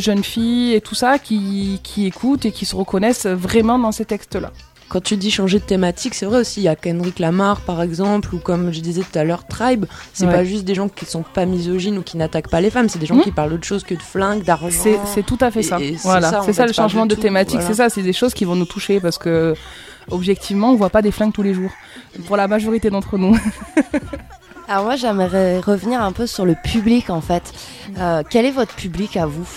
[0.07, 4.51] jeunes filles et tout ça qui écoutent et qui se reconnaissent vraiment dans ces textes-là.
[4.91, 7.81] Quand tu dis changer de thématique, c'est vrai aussi, il y a Kendrick Lamar par
[7.81, 10.33] exemple, ou comme je disais tout à l'heure, Tribe, c'est Ouais.
[10.33, 12.99] pas juste des gens qui sont pas misogynes ou qui n'attaquent pas les femmes, c'est
[12.99, 13.21] des gens Mhm.
[13.23, 14.67] qui parlent d'autre chose que de flingues, d'argent.
[15.13, 15.79] C'est tout à fait ça.
[15.79, 17.55] Et- et c'est voilà, c'est ça fait, le changement de tout, thématique.
[17.61, 17.67] voilà.
[17.67, 19.55] C'est ça, c'est des choses qui vont nous toucher parce que
[20.09, 21.71] objectivement, on voit pas des flingues tous les jours.
[22.27, 23.37] Pour la majorité d'entre nous.
[24.67, 27.43] Alors moi, j'aimerais revenir un peu sur le public en fait.
[27.97, 29.47] Euh, quel est votre public à vous?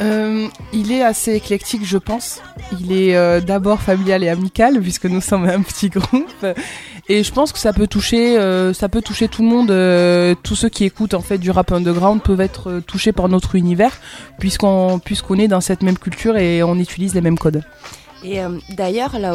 [0.00, 2.40] Euh, il est assez éclectique, je pense.
[2.80, 6.46] Il est euh, d'abord familial et amical puisque nous sommes un petit groupe.
[7.08, 10.38] Et je pense que ça peut toucher, euh, ça peut toucher tout le monde.
[10.42, 13.98] tous ceux qui écoutent en fait du rap underground peuvent être touchés par notre univers
[14.38, 17.62] puisqu'on puisqu'on est dans cette même culture et on utilise les mêmes codes.
[18.24, 18.38] Et
[18.70, 19.34] d'ailleurs, là,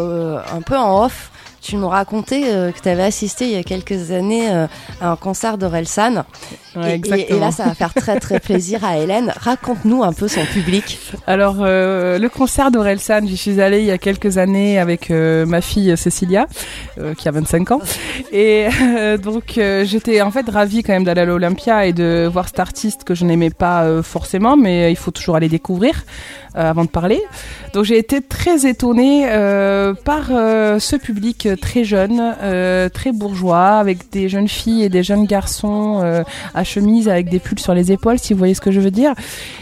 [0.51, 3.63] un peu en off, tu nous racontais euh, que tu avais assisté il y a
[3.63, 4.67] quelques années euh,
[5.01, 6.23] à un concert d'Orelsan.
[6.75, 7.37] Ouais, et, et- exactement.
[7.37, 9.33] et là, ça va faire très très plaisir à Hélène.
[9.37, 10.99] Raconte-nous un peu son public.
[11.27, 15.61] Alors, euh, le concert d'Orelsan, j'y suis allée il y a quelques années avec ma
[15.61, 16.47] fille Cécilia,
[17.17, 17.81] qui a 25 ans.
[18.31, 18.67] Et
[19.21, 23.03] donc, j'étais en fait ravie quand même d'aller à l'Olympia et de voir cet artiste
[23.03, 26.03] que je n'aimais pas forcément, mais il faut toujours aller découvrir
[26.53, 27.21] avant de parler.
[27.73, 29.25] Donc, j'ai été très étonnée
[30.05, 35.25] par ce public très jeune, euh, très bourgeois, avec des jeunes filles et des jeunes
[35.25, 38.71] garçons euh, à chemise avec des pulls sur les épaules, si vous voyez ce que
[38.71, 39.13] je veux dire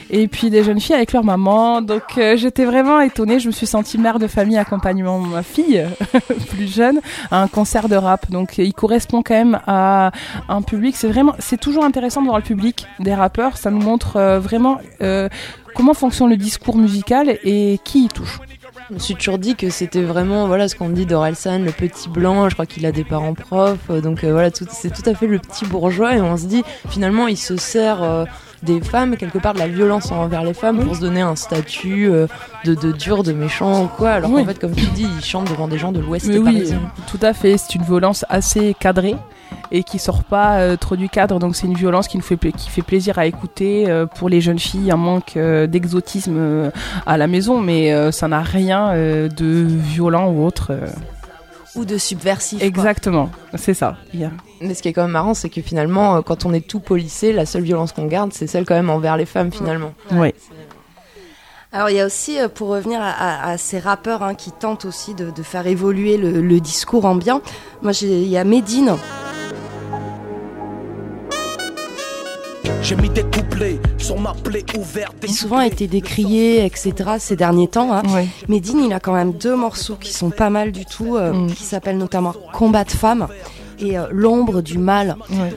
[0.10, 1.82] et puis des jeunes filles avec leur maman.
[1.82, 5.86] Donc euh, j'étais vraiment étonnée, je me suis sentie mère de famille accompagnant ma fille
[6.50, 7.00] plus jeune
[7.32, 8.30] à un concert de rap.
[8.32, 10.12] Donc euh, il correspond quand même à
[10.50, 13.82] un public, c'est vraiment c'est toujours intéressant de voir le public des rappeurs, ça nous
[13.82, 15.30] montre euh, vraiment euh,
[15.76, 18.40] comment fonctionne le discours musical et qui y touche.
[18.90, 22.08] Je me suis toujours dit que c'était vraiment voilà ce qu'on dit d'Orelsan, le petit
[22.08, 22.48] blanc.
[22.48, 25.28] Je crois qu'il a des parents profs, euh, donc euh, voilà, c'est tout à fait
[25.28, 26.16] le petit bourgeois.
[26.16, 28.24] Et on se dit finalement, il se sert euh,
[28.64, 32.10] des femmes quelque part de la violence envers les femmes pour se donner un statut
[32.10, 32.28] euh,
[32.66, 34.12] de, de dur, de méchant ou quoi.
[34.12, 34.42] Alors Oui.
[34.42, 36.82] qu'en fait, comme tu dis, il chante devant des gens de l'Ouest oui, parisien.
[37.10, 37.58] tout à fait.
[37.58, 39.16] C'est une violence assez cadrée
[39.72, 41.40] et qui sort pas euh, trop du cadre.
[41.40, 44.42] Donc c'est une violence qui nous fait qui fait plaisir à écouter euh, pour les
[44.42, 46.72] jeunes filles, un manque euh, d'exotisme
[47.06, 50.72] à la maison, mais ça n'a rien de violent ou autre.
[51.78, 52.62] Ou de subversif.
[52.62, 53.98] Exactement, c'est ça.
[54.62, 56.80] Mais ce qui est quand même marrant, c'est que finalement, euh, quand on est tout
[56.80, 59.94] policé, la seule violence qu'on garde, c'est celle quand même envers les femmes finalement.
[60.12, 60.34] Ouais.
[61.72, 64.52] Alors il y a aussi, euh, pour revenir à, à- à ces rappeurs hein, qui
[64.52, 67.42] tentent aussi de, de faire évoluer le, le discours ambiant,
[67.84, 68.96] moi j'ai- il y a Medine.
[72.82, 75.28] J'ai mis des couplets sur ma plaie ouverte.
[75.28, 76.94] souvent a été décrié, etc.
[77.20, 77.92] ces derniers temps.
[77.94, 78.04] Hein.
[78.14, 78.28] Ouais.
[78.48, 81.52] Medine, il a quand même deux morceaux qui sont pas mal du tout, euh, Mm.
[81.54, 83.28] qui s'appellent notamment Combat de femmes
[83.80, 85.18] et euh, L'ombre du mal.
[85.30, 85.54] Ouais.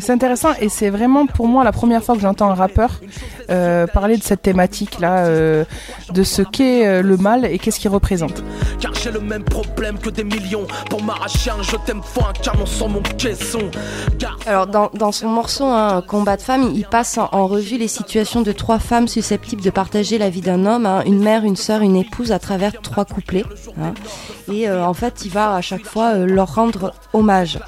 [0.00, 3.00] C'est intéressant et c'est vraiment pour moi la première fois que j'entends un rappeur
[3.50, 5.64] euh, parler de cette thématique-là, euh,
[6.12, 8.42] de ce qu'est euh, le mal et qu'est-ce qu'il représente.
[8.80, 10.66] Car j'ai le même problème que des millions.
[10.90, 13.70] Pour m'arracher un je t'aime fort, un canon sur mon caisson.
[14.18, 17.76] Car Alors dans, dans son morceau hein, Combat de femmes, il passe en, en revue
[17.78, 21.44] les situations de trois femmes susceptibles de partager la vie d'un homme, hein, une mère,
[21.44, 23.44] une sœur, une épouse, à travers trois couplets.
[23.80, 23.94] hein.
[24.52, 27.58] Et euh, en fait, il va à chaque fois euh, leur rendre hommage.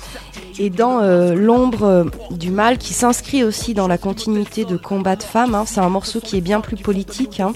[0.62, 5.16] Et dans euh, L'ombre euh, du mal, qui s'inscrit aussi dans la continuité de Combat
[5.16, 7.40] de femmes, hein, c'est un morceau qui est bien plus politique.
[7.40, 7.54] hein.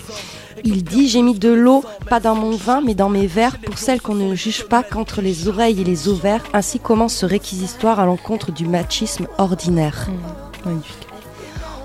[0.65, 3.77] Il dit J'ai mis de l'eau, pas dans mon vin, mais dans mes verres, pour
[3.77, 6.43] celles qu'on ne juge pas qu'entre les oreilles et les ovaires.
[6.55, 10.09] Ainsi commence ce réquisitoire à l'encontre du machisme ordinaire.
[10.65, 11.04] Magnifique.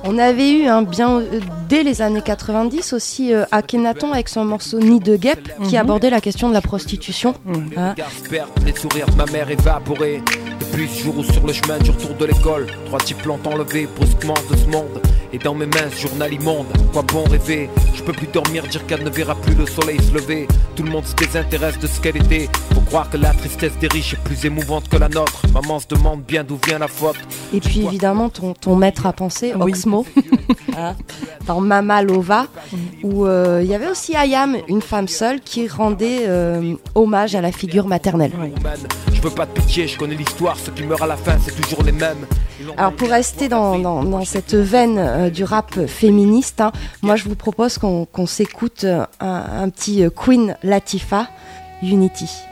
[0.03, 4.29] On avait eu un hein, bien euh, dès les années 90 aussi euh, Akhenaton avec
[4.29, 5.67] son morceau Nid de guêpe mm -hmm.
[5.67, 5.81] qui mhm.
[5.81, 7.33] abordait la question de la prostitution.
[7.45, 7.71] Mhm.
[7.77, 7.95] Hein.
[8.65, 10.21] Les sourires de ma mère évaporés.
[10.59, 13.87] Depuis ce jour où sur le chemin du retour de l'école, trois types l'ont enlevé
[13.97, 14.95] brusquement de ce monde.
[15.31, 17.69] Et dans mes mains, ce journal immonde, quoi bon rêver?
[17.93, 20.47] Je peux plus dormir, dire qu'elle ne verra plus le soleil se lever.
[20.75, 22.49] Tout le monde se désintéresse de ce qu'elle était.
[22.73, 25.43] Faut croire que la tristesse des riches est plus émouvante que la nôtre.
[25.53, 27.17] Maman se demande bien d'où vient la faute.
[27.53, 29.71] Et puis évidemment, ton, ton maître à penser, oui.
[29.71, 30.05] Oxmo,
[30.77, 30.95] hein,
[31.45, 32.47] dans Mama Lova,
[33.03, 37.41] où euh, il y avait aussi Ayam, une femme seule, qui rendait euh, hommage à
[37.41, 38.31] la figure maternelle.
[38.39, 38.51] Oui.
[39.13, 41.55] Je veux pas de pitié, je connais l'histoire, ceux qui meurent à la fin, c'est
[41.61, 42.25] toujours les mêmes.
[42.77, 47.35] Alors pour rester dans, dans, cette veine euh, du rap féministe, hein, moi je vous
[47.35, 51.27] propose qu'on s'écoute euh, un, un, petit euh, Queen Latifah,
[51.81, 52.48] Unity.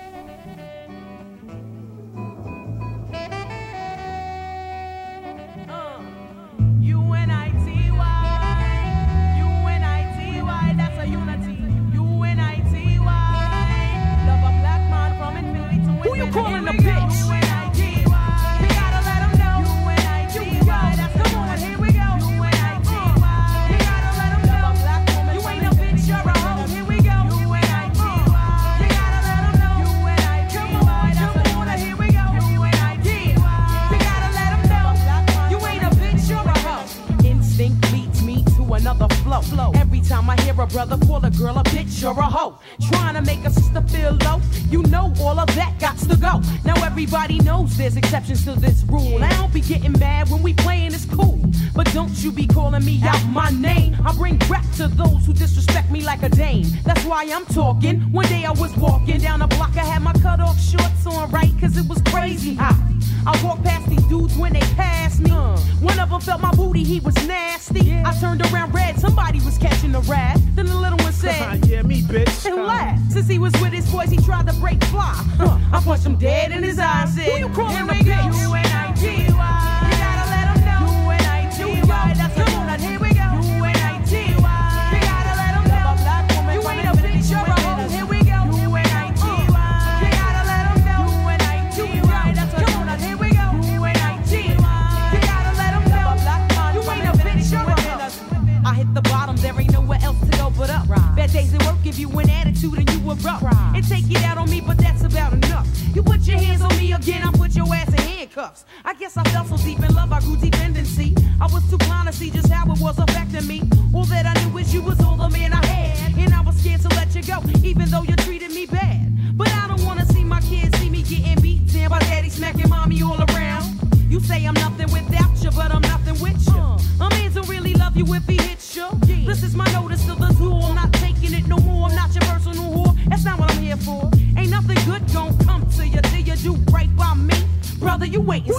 [138.27, 138.56] wait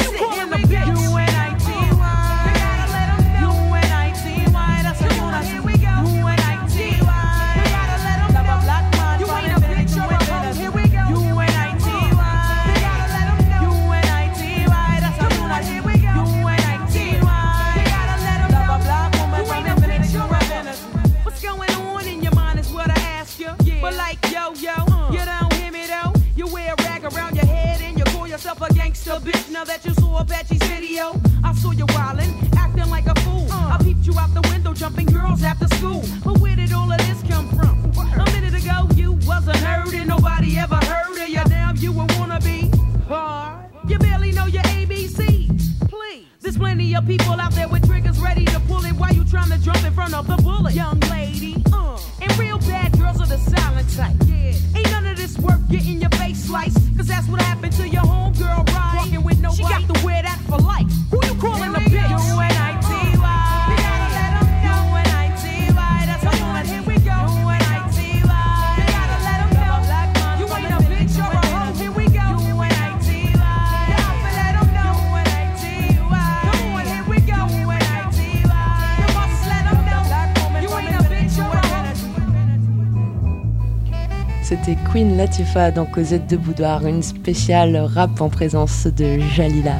[84.92, 89.74] Queen Latifah dans Cosette de Boudoir, une spéciale rap en présence de Jalila.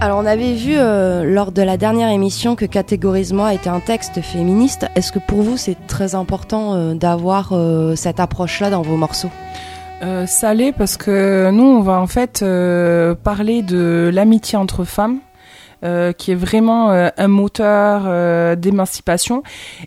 [0.00, 4.20] Alors on avait vu euh, lors de la dernière émission que Catégorisement était un texte
[4.20, 4.86] féministe.
[4.96, 9.30] Est-ce que pour vous c'est très important euh, d'avoir euh, cette approche-là dans vos morceaux?
[10.26, 12.44] Ça l'est parce que nous on va en fait
[13.22, 15.20] parler de l'amitié entre femmes
[15.82, 19.42] est vraiment euh, un moteur euh, d'émancipation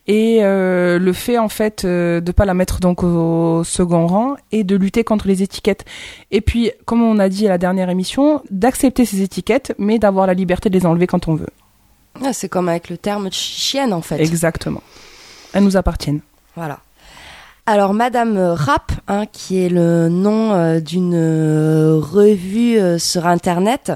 [0.08, 4.36] et euh, le fait en fait euh, de pas la mettre donc au second rang
[4.52, 5.86] et de lutter contre les étiquettes.
[6.32, 10.28] Et puis, comme on a dit à la dernière émission, d'accepter ces étiquettes, mais d'avoir
[10.28, 11.50] la liberté de les enlever quand on veut.
[12.24, 14.20] Ah, c'est comme avec le terme chienne en fait.
[14.20, 14.82] Exactement.
[15.54, 16.22] Elles nous appartiennent.
[16.56, 16.80] Voilà.
[17.68, 23.92] Alors Madame Rap, hein, qui est le nom euh, d'une euh, revue euh, sur Internet,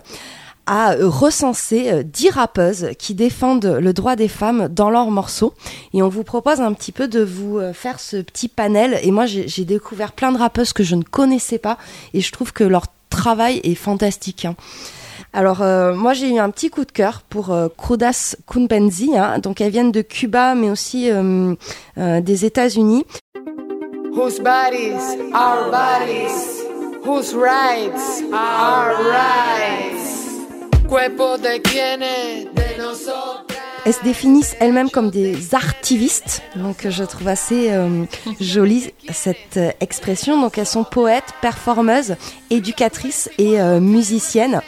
[0.69, 5.53] a recensé euh, 10 rappeuses qui défendent le droit des femmes dans leurs morceaux.
[5.93, 8.99] Et on vous propose un petit peu de vous euh, faire ce petit panel.
[9.01, 11.77] Et moi, j'ai découvert plein de rappeuses que je ne connaissais pas.
[12.13, 14.45] Et je trouve que leur travail est fantastique.
[14.45, 14.55] hein.
[15.33, 19.37] Alors euh, moi j'ai eu un petit coup de cœur pour euh, Krudas Kunpenzi, hein.
[19.37, 21.53] donc elles viennent de Cuba mais aussi euh,
[21.95, 23.05] des États-Unis.
[24.11, 26.63] Whose bodies are bodies,
[27.05, 30.28] whose rights are rights?
[33.85, 38.05] Elles se définissent elles-mêmes comme des artivistes, donc je trouve assez euh,
[38.41, 40.41] jolie cette expression.
[40.41, 42.15] Donc elles sont poètes, performeuses,
[42.49, 44.61] éducatrices et euh, musiciennes.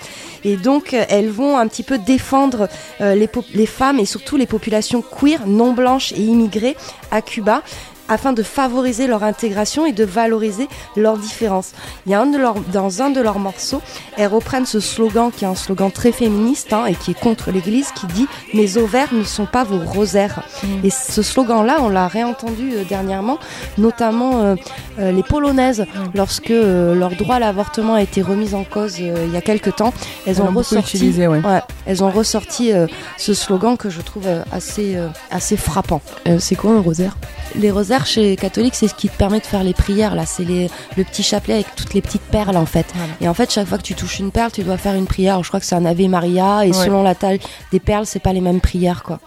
[0.43, 2.69] Et donc elles vont un petit peu défendre
[3.01, 6.78] euh, les, les femmes et surtout les populations queer, non blanches et immigrées
[7.11, 7.63] à Cuba
[8.12, 11.72] afin de favoriser leur intégration et de valoriser leurs différences.
[12.05, 13.82] Il y a un de leurs, dans un de leurs morceaux,
[14.18, 17.51] elles reprennent ce slogan qui est un slogan très féministe hein, et qui est contre
[17.51, 20.43] l'Église, qui dit «Mes ovaires ne sont pas vos rosaires
[20.84, 23.39] Et ce slogan-là, on l'a réentendu euh, dernièrement,
[23.78, 24.55] notamment euh,
[24.99, 29.32] euh, les Polonaises, lorsque euh, leur droit à l'avortement a été remis en cause il
[29.32, 29.93] y a quelques temps.
[30.28, 31.39] Elles Elles ont ressorti, utilisé, ouais.
[31.86, 32.72] elles ont ressorti
[33.18, 34.97] ce slogan que je trouve assez,
[35.30, 36.01] assez frappant.
[36.39, 37.16] C'est quoi un rosaire?
[37.55, 40.16] Les rosaires chez les catholiques, c'est ce qui te permet de faire les prières.
[40.16, 42.86] Là, c'est les, le petit chapelet avec toutes les petites perles en fait.
[43.22, 45.41] Et en fait, chaque fois que tu touches une perle, tu dois faire une prière.
[45.43, 46.74] Je crois que c'est un Ave Maria et Ouais.
[46.74, 47.39] selon la taille
[47.72, 49.20] des perles, c'est pas les mêmes prières quoi.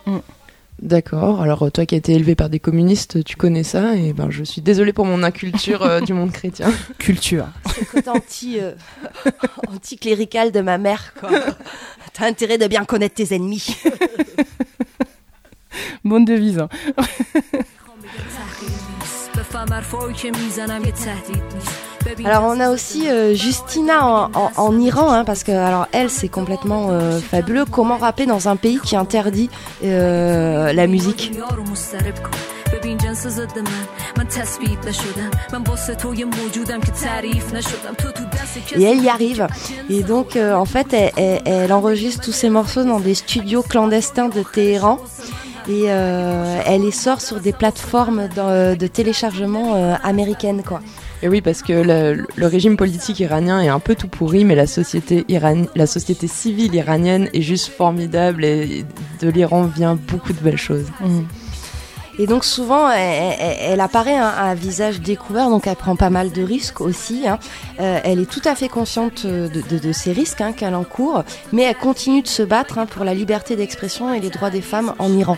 [0.82, 1.40] D'accord.
[1.40, 4.28] Alors euh, toi qui as été élevé par des communistes, tu connais ça et ben
[4.30, 6.68] je suis désolée pour mon inculture euh, du monde chrétien.
[6.98, 7.46] Culture.
[7.72, 8.72] C'est le côté anti, euh,
[9.72, 11.30] anti-clérical de ma mère quoi.
[12.12, 13.76] T'as intérêt de bien connaître tes ennemis.
[16.04, 16.58] Bonne devise.
[16.58, 16.68] hein.
[22.24, 26.88] Alors on a aussi euh, Justina en, Iran, hein, parce que alors elle c'est complètement
[26.90, 27.64] euh, fabuleux.
[27.64, 29.50] Comment rapper dans un pays qui interdit
[29.82, 31.32] euh, la musique?
[38.76, 39.46] Et elle y arrive.
[39.88, 44.42] Et donc, en fait, elle, elle, enregistre tous ses morceaux dans des studios clandestins de
[44.42, 44.98] Téhéran.
[45.68, 50.80] Et euh, elle les sort sur des plateformes de, de téléchargement euh, américaines, quoi.
[51.22, 54.54] Et oui, parce que le, le régime politique iranien est un peu tout pourri, mais
[54.54, 58.84] la société, iran, la société civile iranienne est juste formidable et
[59.22, 60.86] de l'Iran vient beaucoup de belles choses.
[62.18, 66.30] Et donc souvent, elle, apparaît hein, à un visage découvert, donc elle prend pas mal
[66.30, 67.26] de risques aussi.
[67.26, 67.38] hein.
[67.80, 71.62] Euh, elle est tout à fait consciente euh, de, ces risques hein, qu'elle encourt, mais
[71.62, 74.94] elle continue de se battre hein, pour la liberté d'expression et les droits des femmes
[74.98, 75.36] en Iran.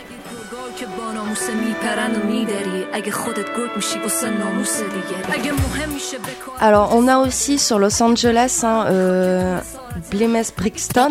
[6.59, 9.59] Alors, on a aussi sur Los Angeles hein, euh,
[10.57, 11.09] Brixton,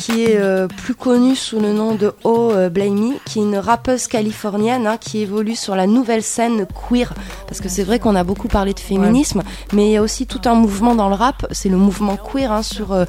[0.00, 4.08] qui est euh, plus connue sous le nom de Oh Blamey, qui est une rappeuse
[4.08, 7.14] californienne hein, qui évolue sur la nouvelle scène queer.
[7.46, 10.26] Parce que c'est vrai qu'on a beaucoup parlé de féminisme, mais il y a aussi
[10.26, 13.04] tout un mouvement dans le rap, c'est le mouvement queer, hein, sur, euh,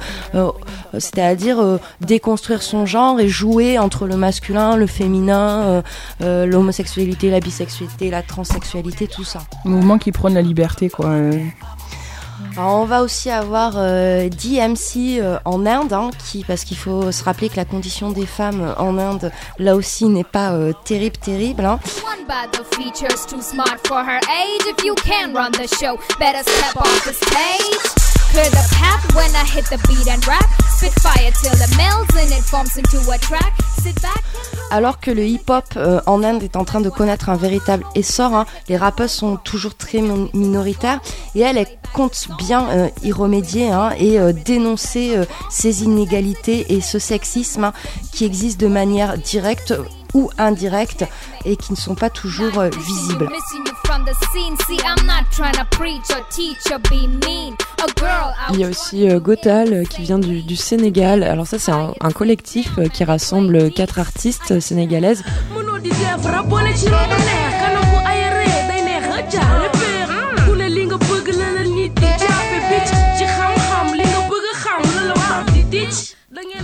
[0.92, 5.82] c'est-à-dire déconstruire son genre et jouer entre le masculin, le féminin euh,
[6.22, 9.40] euh, l'homosexualité, la bisexualité, la transsexualité, tout ça.
[9.64, 11.06] Mouvement qui prône la liberté, quoi.
[11.06, 11.38] euh.
[12.56, 17.10] Alors, on va aussi avoir euh, DMC euh, en Inde, hein, qui, parce qu'il faut
[17.10, 21.16] se rappeler que la condition des femmes en Inde, là aussi, n'est pas euh, terrible,
[21.16, 21.64] terrible.
[21.64, 21.78] hein.
[34.72, 38.34] Alors que le hip-hop euh, en Inde est en train de connaître un véritable essor,
[38.34, 41.00] hein, les rappeurs sont toujours très min- minoritaires
[41.36, 45.16] et elle, elle compte bien euh, y remédier hein, et euh, dénoncer
[45.48, 47.72] ces inégalités et ce sexisme hein,
[48.12, 49.74] qui existe de manière directe
[50.14, 51.04] ou indirecte
[51.44, 53.28] et qui ne sont pas toujours euh, visibles.
[58.52, 61.22] Il y a aussi euh, Gotal euh, qui vient du, Sénégal.
[61.22, 65.22] Alors ça c'est un, collectif qui rassemble quatre artistes sénégalaises.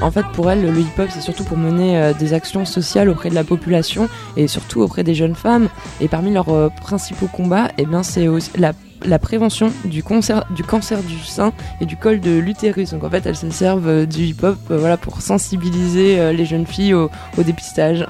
[0.02, 3.28] En fait, pour elle, le hip-hop, c'est surtout pour mener euh, des actions sociales auprès
[3.28, 5.68] de la population et surtout auprès des jeunes femmes.
[6.00, 8.26] Et parmi leurs euh, principaux combats, eh bien, c'est
[8.56, 12.90] la prévention du, cancer, du sein et du col de l'utérus.
[12.90, 14.58] Donc en fait, elles se servent euh, du hip-hop
[15.02, 18.06] pour sensibiliser les jeunes filles au dépistage.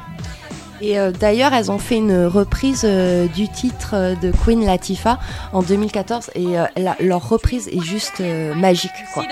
[0.83, 5.19] Et euh, d'ailleurs, elles ont fait une reprise euh, du titre euh, de Queen Latifah
[5.53, 8.91] en 2014 et euh, la- leur reprise est juste euh, magique.
[9.13, 9.25] Quoi.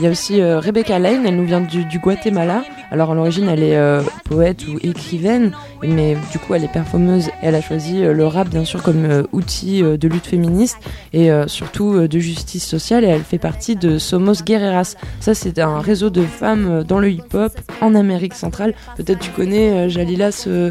[0.00, 2.64] Il y a aussi euh, Rebecca Lane, elle nous vient du, du Guatemala.
[2.90, 5.52] Alors à l'origine, elle est euh, poète ou écrivaine,
[5.82, 7.28] mais du coup, elle est performeuse.
[7.42, 10.78] Elle a choisi euh, le rap, bien sûr, comme euh, outil euh, de lutte féministe
[11.12, 13.04] et surtout de justice sociale.
[13.04, 14.96] Et elle fait partie de Somos Guerreras.
[15.20, 18.74] Ça, c'est un réseau de femmes dans le hip-hop en Amérique centrale.
[18.96, 20.70] Peut-être tu connais, Jalila, ce,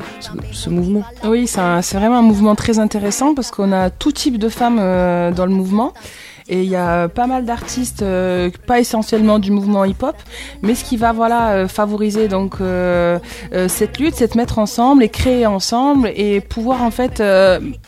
[0.70, 1.03] mouvement.
[1.24, 5.45] Oui, c'est vraiment un mouvement très intéressant parce qu'on a tout type de femmes dans
[5.45, 5.93] le mouvement.
[6.48, 10.16] Et il y a pas mal d'artistes, euh, pas essentiellement du mouvement hip-hop,
[10.62, 13.18] mais ce qui va voilà euh, favoriser donc euh,
[13.68, 17.24] cette lutte, c'est de mettre ensemble et créer ensemble et pouvoir en fait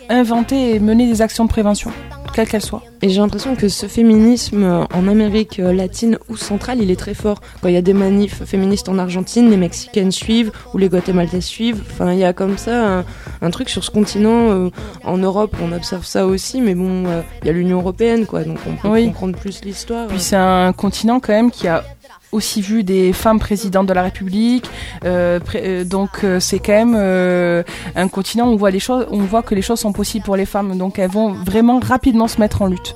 [0.09, 1.91] inventer et mener des actions de prévention,
[2.37, 2.83] quelles qu'elles soient.
[3.01, 6.95] Et j'ai l'impression que ce féminisme euh, en Amérique euh, latine ou centrale, il est
[6.95, 7.41] très fort.
[7.61, 11.45] Quand il y a des manifs féministes en Argentine, les Mexicaines suivent ou les Guatémaltaises
[11.45, 11.81] suivent.
[11.91, 13.05] Enfin, il y a comme ça un,
[13.41, 14.51] un truc sur ce continent.
[14.51, 14.69] euh,
[15.03, 18.43] en Europe, on observe ça aussi, mais bon, euh, il y a l'Union européenne, quoi.
[18.43, 19.05] Donc on peut Oui.
[19.07, 20.07] comprendre plus l'histoire.
[20.07, 21.83] Puis c'est un continent quand même qui a
[22.31, 24.69] aussi vu des femmes présidentes de la République.
[25.05, 27.63] euh, pré- euh, donc euh, c'est quand même euh,
[27.95, 30.35] un continent où on voit les choses, on voit que les choses sont possibles pour
[30.35, 30.77] les femmes.
[30.77, 32.95] Donc elles vont vraiment rapidement se mettre en lutte.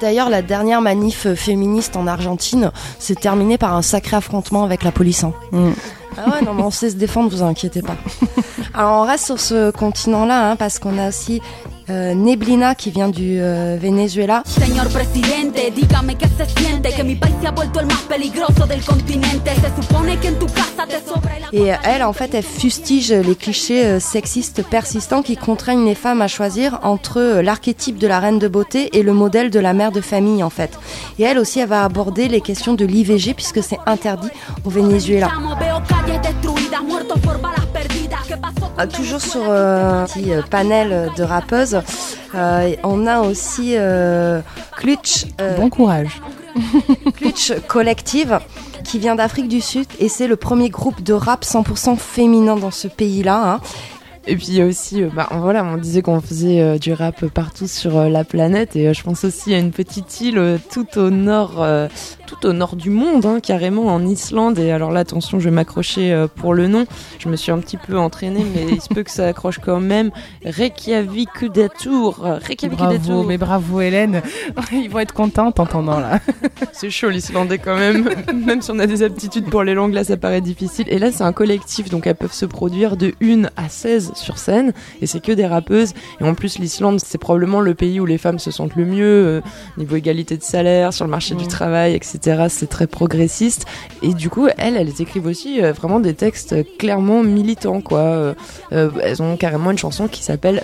[0.00, 4.92] D'ailleurs, la dernière manif féministe en Argentine s'est terminée par un sacré affrontement avec la
[4.92, 5.24] police.
[5.24, 5.32] hein.
[5.50, 5.70] Mm.
[6.16, 7.96] Ah ouais, non, mais on sait se défendre, vous inquiétez pas.
[8.74, 11.40] Alors, on reste sur ce continent-là, hein, parce qu'on a aussi
[11.90, 14.42] euh, Neblina qui vient du euh, Venezuela.
[14.46, 18.66] Señor presidente, dígame qué se siente que mi país se ha vuelto el más peligroso
[18.66, 19.50] del continente.
[19.54, 23.12] Se supone que en tu casa te sobra el Et elle, en fait, elle fustige
[23.12, 28.06] les clichés euh, sexistes persistants qui contraignent les femmes à choisir entre euh, l'archétype de
[28.06, 30.78] la reine de beauté et le modèle de la mère de famille, en fait.
[31.18, 34.28] Et elle aussi, elle va aborder les questions de l'IVG puisque c'est interdit
[34.64, 35.30] au Venezuela.
[38.78, 41.80] Euh, toujours sur euh, un petit euh, panel de rappeuses,
[42.34, 44.40] euh, on a aussi euh,
[44.76, 46.20] Clutch, euh, Bon courage.
[47.16, 48.38] Clutch Collective
[48.84, 52.70] qui vient d'Afrique du Sud et c'est le premier groupe de rap 100% féminin dans
[52.70, 53.54] ce pays-là.
[53.54, 53.60] hein.
[54.28, 56.92] Et puis il y a aussi, euh, bah, voilà, on disait qu'on faisait euh, du
[56.92, 60.98] rap partout sur euh, la planète, et je pense aussi à une petite île tout
[60.98, 61.66] au nord,
[62.26, 64.58] tout au nord du monde, hein, carrément en Islande.
[64.58, 66.86] Et alors là, attention, je vais m'accrocher pour le nom.
[67.18, 69.80] Je me suis un petit peu entraînée, mais il se peut que ça accroche quand
[69.80, 70.10] même.
[70.44, 72.38] Reykjavikudatour,
[72.70, 74.22] Bravo, mais bravo Hélène.
[74.72, 76.20] Ils vont être contents en t'entendant là.
[76.72, 78.08] C'est chaud l'islandais quand même.
[78.46, 80.86] même si on a des aptitudes pour les langues, là ça paraît difficile.
[80.88, 84.38] Et là c'est un collectif, donc elles peuvent se produire de 1 à 16 sur
[84.38, 84.72] scène.
[85.00, 85.94] Et c'est que des rappeuses.
[86.20, 89.04] Et en plus l'Islande c'est probablement le pays où les femmes se sentent le mieux,
[89.04, 89.40] euh,
[89.76, 92.46] niveau égalité de salaire, sur le marché du travail, etc.
[92.48, 93.66] C'est très progressiste.
[94.02, 98.00] Et du coup elles, elles écrivent aussi euh, vraiment des textes clairement militants quoi.
[98.00, 98.34] Euh,
[98.72, 100.62] euh, elles ont carrément une chanson qui s'appelle.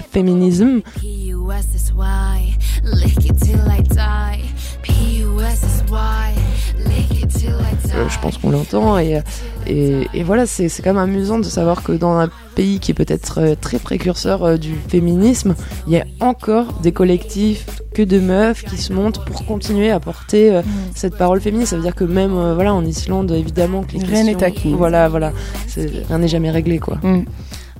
[7.94, 9.22] Euh, je pense qu'on l'entend et,
[9.66, 12.92] et, et voilà c'est c'est quand même amusant de savoir que dans un pays qui
[12.92, 15.55] est peut-être euh, très précurseur euh, du féminisme
[15.86, 20.00] il y a encore des collectifs que de meufs qui se montent pour continuer à
[20.00, 20.62] porter euh,
[20.94, 24.05] cette parole féministe ça veut dire que même euh, voilà en Islande évidemment que les
[24.05, 24.72] Rien n'est acquis.
[24.72, 25.32] voilà voilà
[25.76, 26.98] rien n'est jamais réglé quoi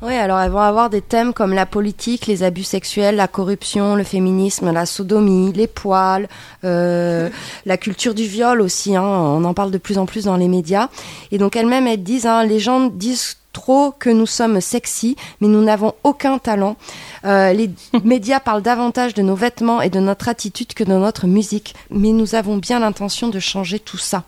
[0.03, 3.95] Oui, alors elles vont avoir des thèmes comme la politique, les abus sexuels, la corruption,
[3.97, 6.29] le féminisme, la sodomie, les poils,
[6.64, 7.31] euh,
[7.66, 8.97] la culture du viol aussi.
[8.97, 10.89] Hein, on en parle de plus en plus dans les médias.
[11.33, 15.49] Et donc elles-mêmes, elles disent, hein, les gens disent trop que nous sommes sexy, mais
[15.49, 16.77] nous n'avons aucun talent.
[17.25, 17.71] Euh, les
[18.05, 22.11] médias parlent davantage de nos vêtements et de notre attitude que de notre musique, mais
[22.11, 24.25] nous avons bien l'intention de changer tout ça.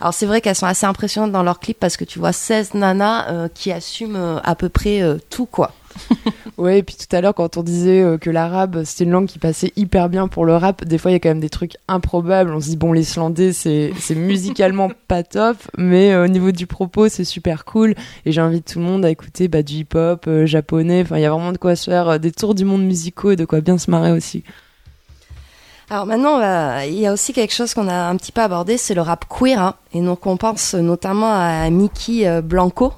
[0.00, 2.74] Alors c'est vrai qu'elles sont assez impressionnantes dans leurs clips parce que tu vois 16
[2.74, 5.72] nanas euh, qui assument euh, à peu près tout quoi.
[6.56, 9.26] Ouais, et puis tout à l'heure, quand on disait euh, que l'arabe, c'était une langue
[9.26, 11.50] qui passait hyper bien pour le rap, des fois, il y a quand même des
[11.50, 12.52] trucs improbables.
[12.52, 17.08] On se dit, bon, l'islandais, c'est musicalement pas top, mais euh, au niveau du propos,
[17.08, 17.94] c'est super cool.
[18.26, 21.02] Et j'invite tout le monde à écouter bah, du hip-hop euh, japonais.
[21.02, 23.30] Enfin, il y a vraiment de quoi se faire euh, des tours du monde musicaux
[23.30, 24.42] et de quoi bien se marrer aussi.
[25.90, 28.76] Alors maintenant, va- il y a aussi quelque chose qu'on a un petit peu abordé,
[28.78, 29.60] c'est le rap queer.
[29.60, 29.74] hein.
[29.94, 32.92] Et donc on pense notamment à Mickey Blanco,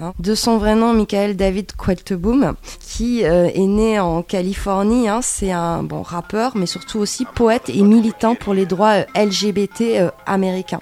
[0.00, 5.08] hein, de son vrai nom Michael David Qualteboom, qui euh, est né en Californie.
[5.08, 5.20] hein.
[5.22, 9.80] C'est un bon rappeur, mais surtout aussi poète et militant pour les droits euh, LGBT
[9.80, 10.80] euh, américains.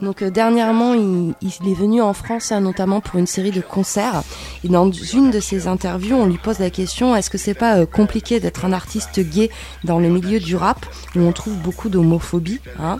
[0.00, 3.60] Donc euh, dernièrement, il, il est venu en France, hein, notamment pour une série de
[3.60, 4.22] concerts.
[4.64, 7.76] Et dans une de ses interviews, on lui pose la question est-ce que c'est pas
[7.78, 9.50] euh, compliqué d'être un artiste gay
[9.84, 10.84] dans le milieu du rap
[11.14, 12.98] où on trouve beaucoup d'homophobie hein?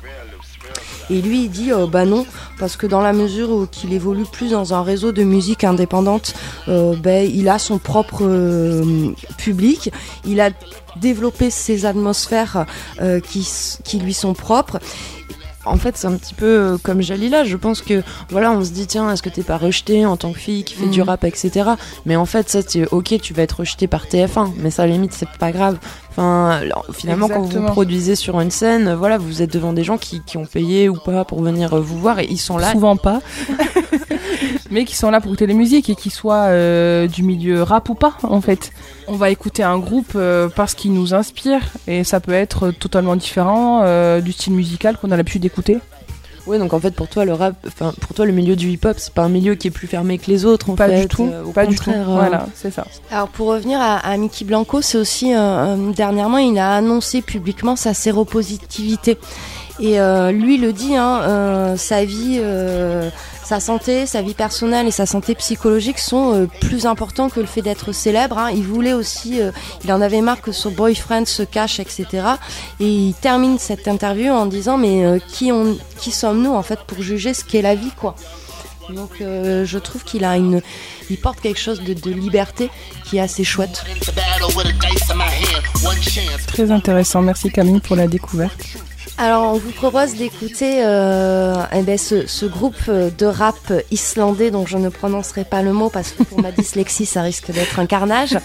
[1.11, 2.25] Et lui, il dit euh, bah non,
[2.59, 6.35] parce que dans la mesure où qu'il évolue plus dans un réseau de musique indépendante,
[6.69, 9.91] euh, ben, il a son propre euh, public,
[10.25, 10.51] il a
[10.97, 12.67] développé ses atmosphères
[13.01, 13.49] euh, qui,
[13.85, 14.79] qui lui sont propres.
[15.65, 17.45] En fait, c'est un petit peu comme Jalila.
[17.45, 20.33] Je pense que, voilà, on se dit, tiens, est-ce que t'es pas rejeté en tant
[20.33, 21.09] que fille qui fait du Mhm.
[21.09, 21.71] rap, etc.
[22.05, 24.87] Mais en fait, ça, c'est ok, tu vas être rejeté par TF1, mais ça, à
[24.87, 25.79] la limite, c'est pas grave.
[26.13, 26.61] Enfin,
[26.93, 30.21] finalement, quand vous vous produisez sur une scène, voilà, vous êtes devant des gens qui,
[30.21, 32.73] qui ont payé ou pas pour venir euh, vous voir et ils sont là.
[32.73, 33.21] Souvent pas.
[34.73, 37.89] mais qui sont là pour écouter les musiques et qui soient euh, du milieu rap
[37.91, 38.73] ou pas en fait.
[39.07, 43.15] On va écouter un groupe euh, parce qu'il nous inspire et ça peut être totalement
[43.15, 45.79] différent euh, du style musical qu'on a l'habitude d'écouter.
[46.47, 48.97] Ouais, donc en fait, pour toi, le rap, enfin, pour toi, le milieu du hip-hop,
[48.99, 51.03] c'est pas un milieu qui est plus fermé que les autres, en Pas fait.
[51.03, 51.85] du tout, euh, au pas du tout.
[51.85, 52.85] contraire, euh, Voilà, c'est ça.
[53.13, 57.23] Alors pour revenir à, à Mickey Blanco, c'est aussi euh, euh, dernièrement il a annoncé
[57.23, 59.19] publiquement sa séropositivité.
[59.81, 63.09] Et euh, lui le dit, hein, euh, sa vie, euh,
[63.45, 67.47] sa santé, sa vie personnelle et sa santé psychologique sont euh, plus importants que le
[67.47, 68.39] fait d'être célèbre.
[68.39, 68.51] hein.
[68.55, 69.51] Il voulait aussi, euh,
[69.85, 72.07] il en avait marre que son boyfriend se cache, etc.
[72.81, 75.51] Et il termine cette interview en disant mais euh, qui,
[76.13, 78.15] sommes-nous en fait pour juger ce qu'est la vie quoi?
[78.91, 80.61] Donc je trouve qu'il a une,
[81.09, 82.69] il porte quelque chose de, de liberté
[83.05, 83.85] qui est assez chouette.
[86.49, 87.23] Très intéressant.
[87.23, 88.61] Merci Camille pour la découverte.
[89.19, 94.51] Alors on vous propose d'écouter euh, eh ben, ce, ce groupe euh, de rap islandais
[94.51, 97.79] dont je ne prononcerai pas le mot parce que pour ma dyslexie ça risque d'être
[97.79, 98.39] un carnage.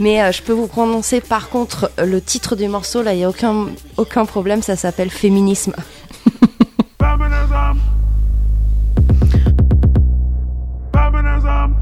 [0.00, 3.24] Mais euh, je peux vous prononcer par contre le titre du morceau, là il n'y
[3.24, 3.66] a aucun,
[3.96, 5.74] aucun problème, ça s'appelle Féminisme.
[6.98, 7.78] Feminism.
[10.92, 11.74] Feminism.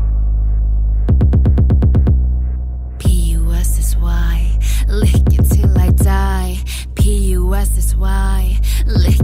[2.98, 6.81] P-U-S-S-Y, lick it till I die.
[8.84, 9.21] P-U-S-S-Y, lick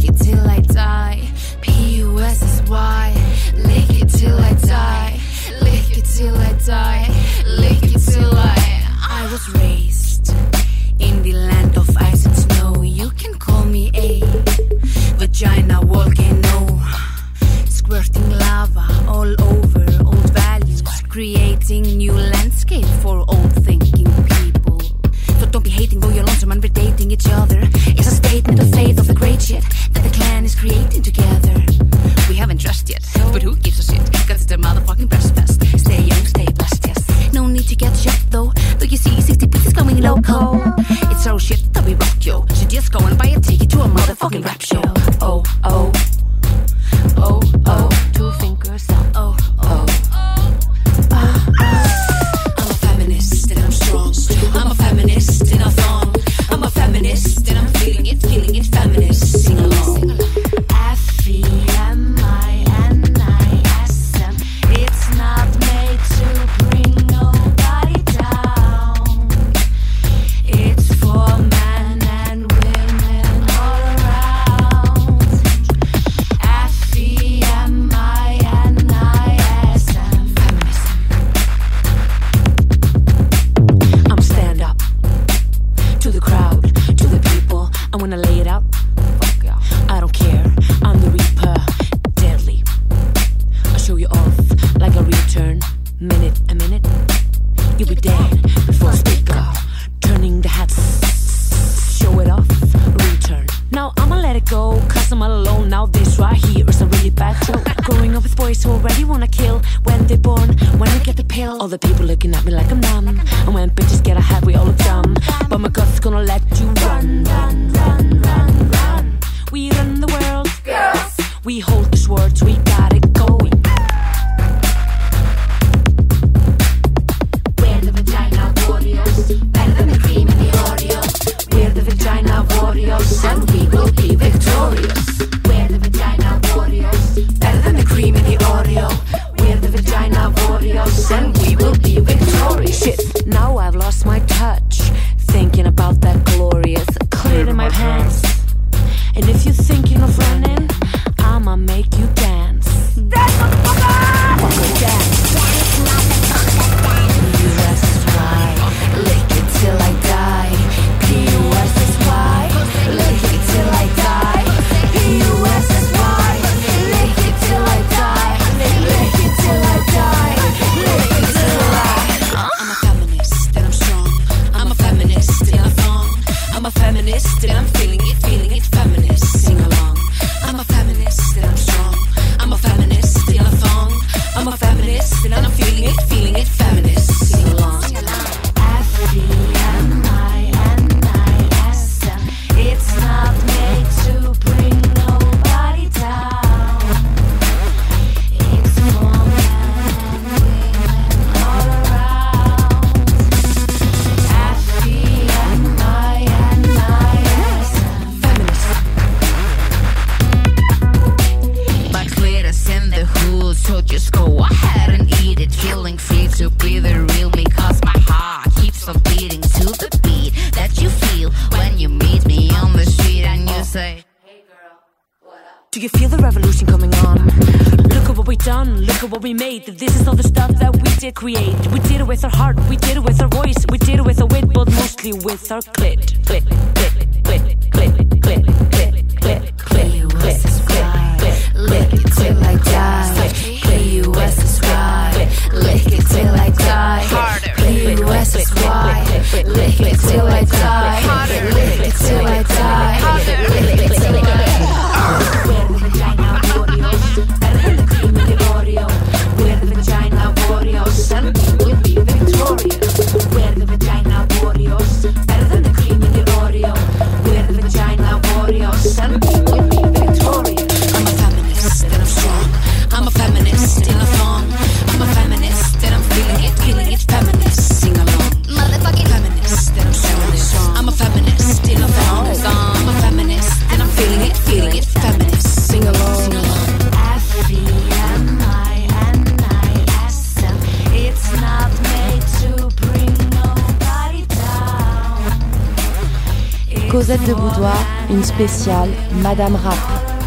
[298.38, 299.74] spéciale Madame Rap.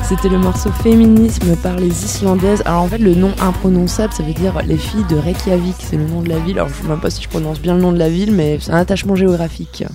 [0.03, 2.61] C'était le morceau Féminisme par les Islandaises.
[2.65, 5.77] Alors en fait, le nom imprononçable, ça veut dire les filles de Reykjavik.
[5.79, 6.57] C'est le nom de la ville.
[6.57, 8.59] Alors je sais même pas si je prononce bien le nom de la ville, mais
[8.59, 9.85] c'est un attachement géographique.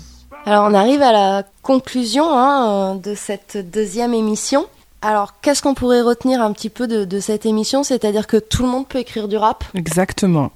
[0.47, 4.65] Alors on arrive à la conclusion hein, de cette deuxième émission.
[5.03, 7.83] Alors qu'est-ce qu'on pourrait retenir un petit peu de, de cette émission?
[7.83, 10.53] C'est-à-dire que tout le monde peut écrire du rap, Exactement.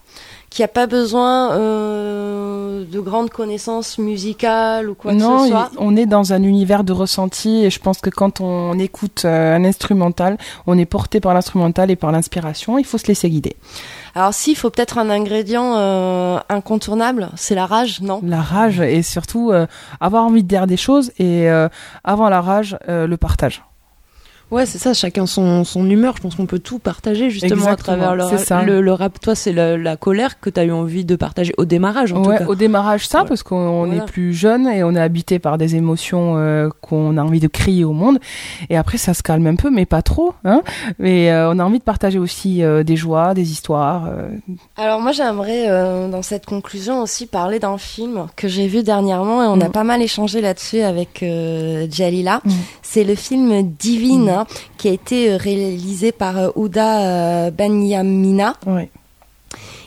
[0.51, 5.49] Qu'il n'y a pas besoin euh, de grandes connaissances musicales ou quoi non, que ce
[5.51, 5.71] soit.
[5.73, 9.23] il- on est dans un univers de ressenti et je pense que quand on écoute
[9.25, 10.37] euh, un instrumental,
[10.67, 12.79] on est porté par l'instrumental et par l'inspiration.
[12.79, 13.57] Il faut se laisser guider.
[14.17, 18.21] Alors si, il faut peut-être un ingrédient euh, incontournable, c'est la rage, non?
[18.25, 19.67] La rage et surtout euh,
[20.01, 21.69] avoir envie de dire des choses et euh,
[22.03, 23.63] avant la rage, euh, le partage.
[24.51, 26.15] Ouais, c'est ça, chacun son, son humeur.
[26.17, 28.45] Je pense qu'on peut tout partager justement Exactement, à travers le, c'est rap.
[28.45, 28.63] ça.
[28.63, 29.21] le, le rap.
[29.21, 32.25] Toi, c'est la, la colère que tu as eu envie de partager au démarrage en
[32.25, 32.51] Ouais, tout cas.
[32.51, 34.03] au démarrage ça parce qu'on Voilà.
[34.03, 37.47] est plus jeune et on est habité par des émotions euh, qu'on a envie de
[37.49, 38.19] crier au monde
[38.69, 40.63] et après ça se calme un peu mais pas trop hein
[40.99, 44.29] mais euh, on a envie de partager aussi euh, des joies des histoires euh.
[44.77, 49.43] Alors moi j'aimerais euh, dans cette conclusion aussi parler d'un film que j'ai vu dernièrement
[49.43, 49.73] et on a Mm.
[49.73, 52.41] pas mal échangé là-dessus avec euh, Jalila.
[52.83, 54.40] C'est le film Divine
[54.79, 58.57] qui a été euh, réalisé par euh, Ouda euh, Banyamina.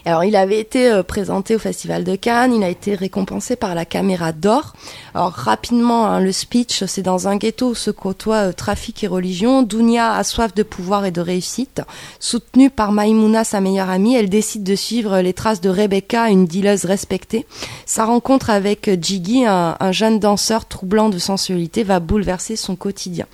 [0.06, 3.86] Alors il avait été présenté au Festival de Cannes, il a été récompensé par la
[3.86, 4.74] caméra d'or.
[5.14, 9.08] Alors rapidement, hein, le speech, c'est dans un ghetto où se côtoient euh, trafic et
[9.08, 9.62] religion.
[9.62, 11.82] Dounia a soif de pouvoir et de réussite.
[12.20, 16.48] Soutenue par Maïmouna, sa meilleure amie, elle décide de suivre les traces de Rebecca, une
[16.48, 17.46] dealeuse respectée.
[17.86, 23.26] Sa rencontre avec Jiggy, un, un jeune danseur troublant de sensualité, va bouleverser son quotidien.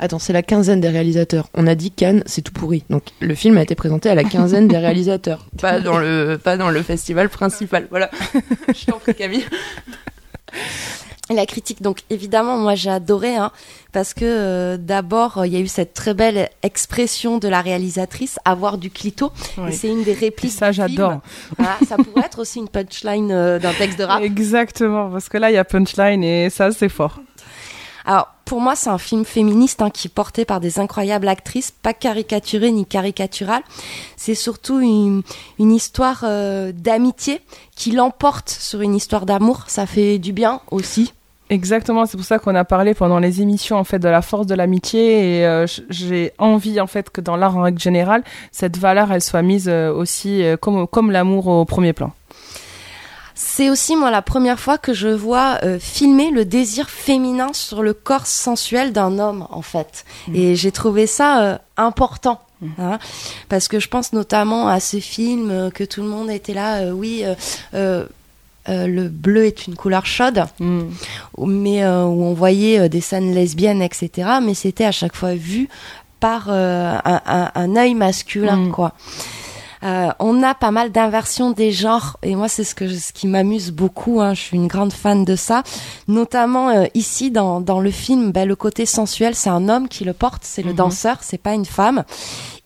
[0.00, 1.48] Attends, c'est la quinzaine des réalisateurs.
[1.54, 2.84] On a dit Cannes, c'est tout pourri.
[2.88, 6.56] Donc le film a été présenté à la quinzaine des réalisateurs, pas dans le pas
[6.56, 7.86] dans le festival principal.
[7.90, 8.10] Voilà.
[8.68, 9.44] Je t'en prie Camille.
[11.30, 13.50] La critique, donc évidemment, moi j'ai adoré, hein,
[13.92, 17.60] parce que euh, d'abord, euh, il y a eu cette très belle expression de la
[17.60, 19.68] réalisatrice, avoir du clito, Oui.
[19.68, 20.52] et c'est une des répliques.
[20.52, 21.20] ça j'adore
[21.58, 24.22] Voilà, ça pourrait être aussi une punchline euh, d'un texte de rap.
[24.22, 27.20] exactement parce que là il y a punchline et ça c'est fort
[28.04, 31.70] Alors, pour moi, c'est un film féministe hein, qui est porté par des incroyables actrices,
[31.70, 33.62] pas caricaturées ni caricaturales.
[34.16, 35.22] C'est surtout une,
[35.58, 37.40] histoire euh, d'amitié
[37.76, 39.64] qui l'emporte sur une histoire d'amour.
[39.66, 41.12] Ça fait du bien aussi.
[41.50, 44.46] Exactement, c'est pour ça qu'on a parlé pendant les émissions en fait de la force
[44.46, 48.22] de l'amitié et euh, j'ai envie en fait que dans l'art en règle générale,
[48.52, 52.12] cette valeur elle soit mise euh, aussi comme comme l'amour au premier plan.
[53.40, 57.82] C'est aussi moi la première fois que je vois euh, filmer le désir féminin sur
[57.84, 60.04] le corps sensuel d'un homme en fait.
[60.34, 62.40] Et j'ai trouvé ça euh, important.
[62.80, 62.98] hein,
[63.48, 66.92] parce que je pense notamment à ce film euh, que tout le monde était là,
[66.92, 67.22] oui,
[67.72, 70.80] le bleu est une couleur chaude, Mm.
[71.36, 74.10] où- mais où on voyait des scènes lesbiennes, etc.
[74.42, 75.68] Mais c'était à chaque fois vu
[76.18, 78.72] par un, un, un œil masculin, Mm.
[78.72, 78.92] quoi.
[79.84, 83.26] Euh, on a pas mal d'inversions des genres et moi c'est ce que ce qui
[83.28, 84.20] m'amuse beaucoup.
[84.20, 85.62] Hein, je suis une grande fan de ça,
[86.08, 88.32] notamment euh, ici dans, dans le film.
[88.32, 90.76] Ben, le côté sensuel, c'est un homme qui le porte, c'est le Mhm.
[90.76, 92.04] danseur, c'est pas une femme.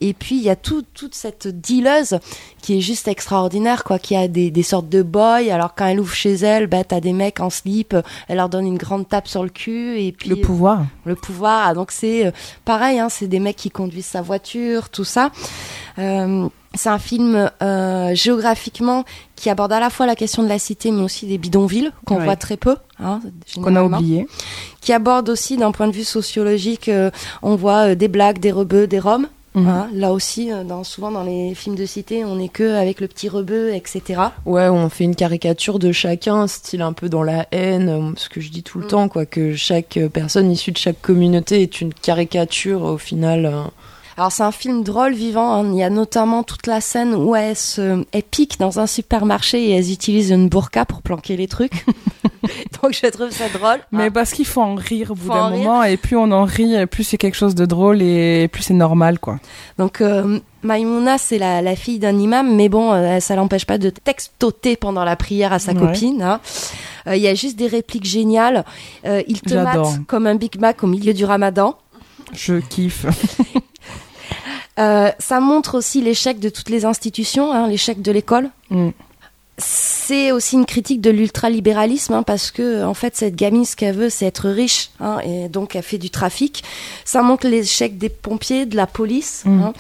[0.05, 2.19] Et puis il y a tout, toute cette dealeuse
[2.61, 5.51] qui est juste extraordinaire, quoi, qui a des, des sortes de boys.
[5.53, 8.49] Alors quand elle ouvre chez elle, ben t'as des mecs en slip, euh, elle leur
[8.49, 10.85] donne une grande tape sur le cul et puis Le pouvoir.
[11.05, 11.67] le pouvoir.
[11.69, 12.31] Ah, donc c'est euh,
[12.65, 15.31] pareil, hein, c'est des mecs qui conduisent sa voiture, tout ça.
[15.99, 19.05] Euh, c'est un film euh, géographiquement
[19.37, 22.17] qui aborde à la fois la question de la cité, mais aussi des bidonvilles qu'on
[22.17, 22.25] Ouais.
[22.25, 22.77] voit très peu.
[22.99, 23.21] Hein,
[23.57, 24.27] Qu'on a oublié.
[24.81, 27.11] Qui aborde aussi d'un point de vue sociologique, euh,
[27.43, 29.27] on voit euh, des blagues, des rebeux, des roms.
[29.55, 29.69] Mhm.
[29.69, 33.01] Hein, là aussi, euh, dans, souvent dans les films de cité, on n'est que avec
[33.01, 34.21] le petit rebeu, etc.
[34.47, 38.29] Ouais, on fait une caricature de chacun, style un peu dans la haine, euh, ce
[38.31, 38.89] que je dis tout le Mm.
[38.89, 43.45] temps, quoi, que chaque euh, personne issue de chaque communauté est une caricature au final.
[43.47, 43.63] euh.
[44.23, 45.53] Alors c'est un film drôle, vivant.
[45.65, 45.71] hein.
[45.73, 48.05] Il y a notamment toute la scène où elles, se,
[48.61, 51.85] dans un supermarché et elles utilisent une burqa pour planquer les trucs.
[52.83, 53.81] Donc je trouve ça drôle.
[53.91, 55.59] Mais parce qu'il faut en rire au bout d'un rire.
[55.59, 58.75] moment, et plus on en rit, plus c'est quelque chose de drôle et plus c'est
[58.75, 59.41] normal, quoi.
[59.79, 63.79] Donc euh, Maïmouna, c'est la, la fille d'un imam, mais bon, euh, ça l'empêche pas
[63.79, 65.81] de textoter pendant la prière à sa Ouais.
[65.81, 66.23] copine.
[66.23, 66.39] hein.
[67.09, 68.65] Euh, Il y a juste des répliques géniales.
[69.05, 71.75] Euh, il te mate comme un Big Mac au milieu du ramadan.
[72.33, 73.05] Je kiffe.
[74.79, 78.49] Euh, ça montre aussi l'échec de toutes les institutions, hein, l'échec de l'école.
[78.71, 78.89] Mm.
[79.59, 83.95] C'est aussi une critique de l'ultralibéralisme hein, parce que en fait cette gamine ce qu'elle
[83.95, 86.65] veut c'est être riche hein, et donc elle fait du trafic.
[87.05, 89.63] Ça montre l'échec des pompiers, de la police, Mm.
[89.63, 89.73] hein.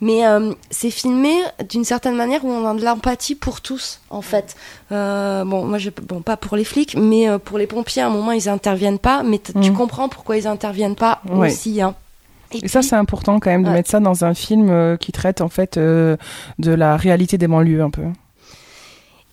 [0.00, 1.34] mais euh, c'est filmé
[1.68, 4.56] d'une certaine manière où on a de l'empathie pour tous en fait.
[4.92, 8.10] Euh, bon moi je bon pas pour les flics mais pour les pompiers à un
[8.10, 9.74] moment ils interviennent pas mais tu Mm.
[9.76, 11.82] comprends pourquoi ils interviennent pas aussi.
[11.82, 11.94] Hein.
[12.52, 13.74] Et, ça, c'est important quand même de Ouais.
[13.74, 16.16] mettre ça dans un film euh, qui traite en fait euh,
[16.58, 18.02] de la réalité des banlieues un peu.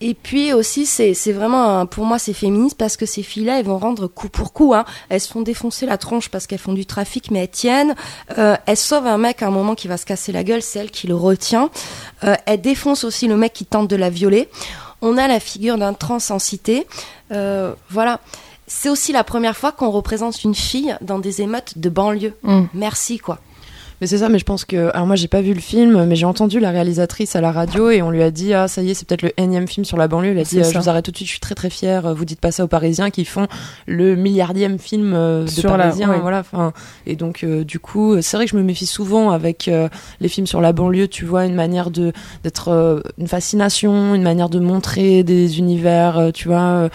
[0.01, 3.78] Et puis aussi, c'est vraiment, pour moi, c'est féministe parce que ces filles-là, elles vont
[3.78, 4.74] rendre coup pour coup.
[4.74, 4.84] Hein.
[5.07, 7.95] Elles se font défoncer la tronche parce qu'elles font du trafic, mais elles tiennent.
[8.38, 10.80] Euh, elles sauvent un mec à un moment qui va se casser la gueule, c'est
[10.80, 11.70] elle qui le retient.
[12.26, 14.49] Euh, elles défoncent aussi le mec qui tente de la violer.
[15.01, 16.86] On a la figure d'un trans en cité.
[17.32, 18.20] Euh, voilà.
[18.68, 22.34] C'est aussi la première fois qu'on représente une fille dans des émeutes de banlieue.
[22.43, 22.63] Mm.
[22.74, 23.39] Merci, quoi.
[24.01, 24.89] Mais c'est ça, mais je pense que.
[24.93, 27.89] Alors, moi, j'ai pas vu le film, mais j'ai entendu la réalisatrice à la radio
[27.89, 29.95] et on lui a dit Ah, ça y est, c'est peut-être le énième film sur
[29.95, 30.32] la banlieue.
[30.32, 30.72] Elle a dit euh, ça.
[30.74, 32.13] Je vous arrête tout de suite, je suis très très fière.
[32.13, 33.47] Vous dites pas ça aux Parisiens qui font
[33.86, 36.09] le milliardième film euh, de Sur la- Parisiens.
[36.09, 36.20] ouais.
[36.20, 36.74] Voilà, enfin.
[37.07, 39.88] Et donc, euh, du coup, c'est vrai que je me méfie souvent avec euh,
[40.20, 41.07] les films sur la banlieue.
[41.07, 42.11] Tu vois, une manière de
[42.43, 42.68] d'être.
[42.74, 46.89] euh, une fascination, une manière de montrer des univers, euh, tu vois.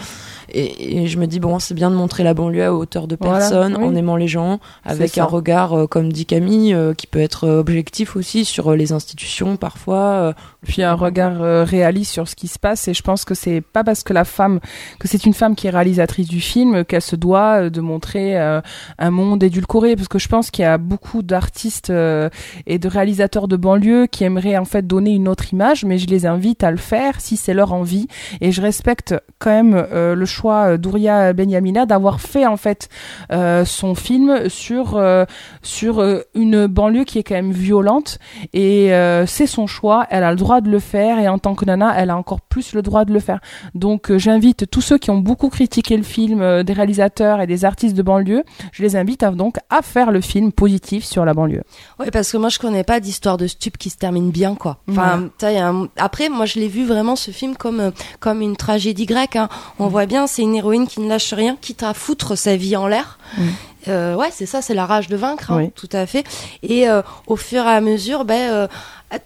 [0.53, 3.17] Et, et je me dis, bon, c'est bien de montrer la banlieue à hauteur de
[3.19, 3.83] Voilà, personne, oui.
[3.83, 7.45] en aimant les gens, avec un regard, euh, comme dit Camille, euh, qui peut être
[7.45, 10.33] euh, objectif aussi sur les institutions parfois.
[10.65, 13.83] Puis un regard réaliste sur ce qui se passe et je pense que c'est pas
[13.83, 14.59] parce que la femme
[14.99, 19.11] que c'est une femme qui est réalisatrice du film qu'elle se doit de montrer un
[19.11, 23.55] monde édulcoré parce que je pense qu'il y a beaucoup d'artistes et de réalisateurs de
[23.55, 26.77] banlieue qui aimeraient en fait donner une autre image mais je les invite à le
[26.77, 28.07] faire si c'est leur envie
[28.39, 30.40] et je respecte quand même euh, le choix
[30.77, 32.89] d'Ouria Benyamina d'avoir fait en fait
[33.31, 35.25] euh, son film sur euh,
[35.61, 38.17] sur euh, une banlieue qui est quand même violente
[38.53, 41.55] et euh, c'est son choix, elle a le droit de le faire et en tant
[41.55, 43.39] que nana, elle a encore plus le droit de le faire.
[43.75, 47.47] Donc euh, j'invite tous ceux qui ont beaucoup critiqué le film euh, des réalisateurs et
[47.47, 51.25] des artistes de banlieue, je les invite à, donc à faire le film positif sur
[51.25, 51.63] la banlieue.
[51.99, 54.77] Oui, parce que moi je connais pas d'histoire de stup qui se termine bien, quoi.
[54.89, 55.57] Enfin, Ouais.
[55.57, 59.35] un- après, moi je l'ai vu vraiment ce film comme euh, comme une tragédie grecque.
[59.35, 59.49] hein.
[59.79, 62.75] On voit bien, c'est une héroïne qui ne lâche rien, quitte à foutre sa vie
[62.75, 63.19] en l'air.
[63.37, 63.41] Mm.
[63.87, 65.71] Euh, ouais, c'est ça, c'est la rage de vaincre, hein, Oui.
[65.75, 66.23] tout à fait.
[66.61, 68.67] Et euh, au fur et à mesure, ben euh,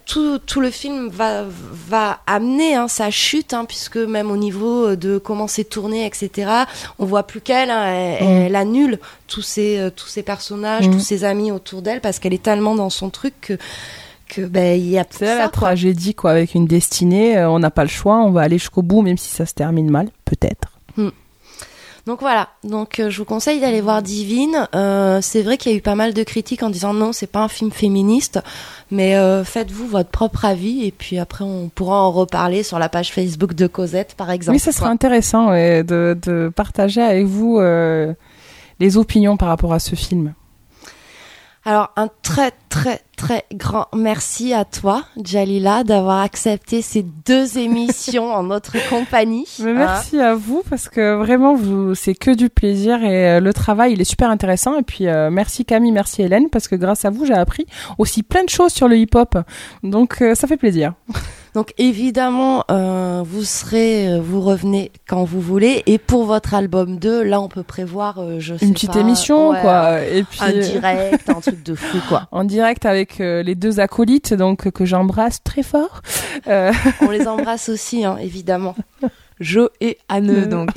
[0.06, 4.96] tout, tout le film va, va amener hein, sa chute, hein, puisque même au niveau
[4.96, 6.50] de comment c'est tourné, etc.,
[6.98, 8.28] on voit plus qu'elle, elle, Mm.
[8.46, 8.98] elle annule
[9.28, 9.90] tous ces
[10.24, 10.92] personnages, Mm.
[10.92, 13.58] tous ses amis autour d'elle, parce qu'elle est tellement dans son truc que,
[14.28, 17.70] que ben, il y a C'est ça, la tragédie quoi, avec une destinée, on n'a
[17.70, 20.75] pas le choix, on va aller jusqu'au bout même si ça se termine mal, peut-être.
[22.06, 24.68] Donc voilà, donc euh, je vous conseille d'aller voir Divine.
[24.76, 27.26] Euh, c'est vrai qu'il y a eu pas mal de critiques en disant non, c'est
[27.26, 28.38] pas un film féministe,
[28.92, 32.88] mais euh, faites-vous votre propre avis et puis après on pourra en reparler sur la
[32.88, 34.54] page Facebook de Cosette par exemple.
[34.54, 34.90] Oui, ça serait quoi.
[34.90, 37.60] intéressant ouais, de, de partager avec vous
[38.78, 40.32] les opinions par rapport à ce film.
[41.64, 48.32] Alors un très très très grand merci à toi, Jalila, d'avoir accepté ces deux émissions
[48.32, 49.46] en notre compagnie.
[49.60, 53.52] Mais merci à vous parce que vraiment vous c'est que du plaisir et euh, le
[53.52, 57.04] travail il est super intéressant et puis euh, merci Camille, merci Hélène parce que grâce
[57.04, 57.66] à vous j'ai appris
[57.98, 59.38] aussi plein de choses sur le hip-hop
[59.82, 60.92] donc euh, ça fait plaisir.
[61.56, 65.82] Donc évidemment, euh, vous serez, vous revenez quand vous voulez.
[65.86, 69.00] Et pour votre album 2, là, on peut prévoir, euh, je sais Une petite pas,
[69.00, 72.28] émission ouais, quoi et puis un direct, un truc de fou quoi.
[72.30, 76.02] en direct avec euh, les deux acolytes donc que j'embrasse très fort.
[76.46, 78.74] Euh, On les embrasse aussi, hein, évidemment.
[79.40, 80.70] Jo et Anne, donc.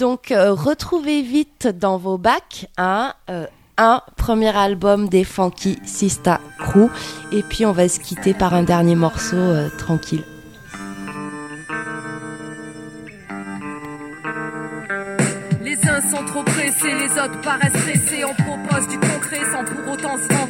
[0.00, 6.40] Donc euh, retrouvez vite dans vos bacs un, euh, un premier album des Funky Sista
[6.58, 6.88] Crew.
[7.32, 10.24] Et puis on va se quitter par un dernier morceau euh, tranquille.
[15.62, 18.24] Les uns sont trop pressés, les autres paraissent stressés.
[18.24, 20.49] On propose du concret sans pour autant se vanter.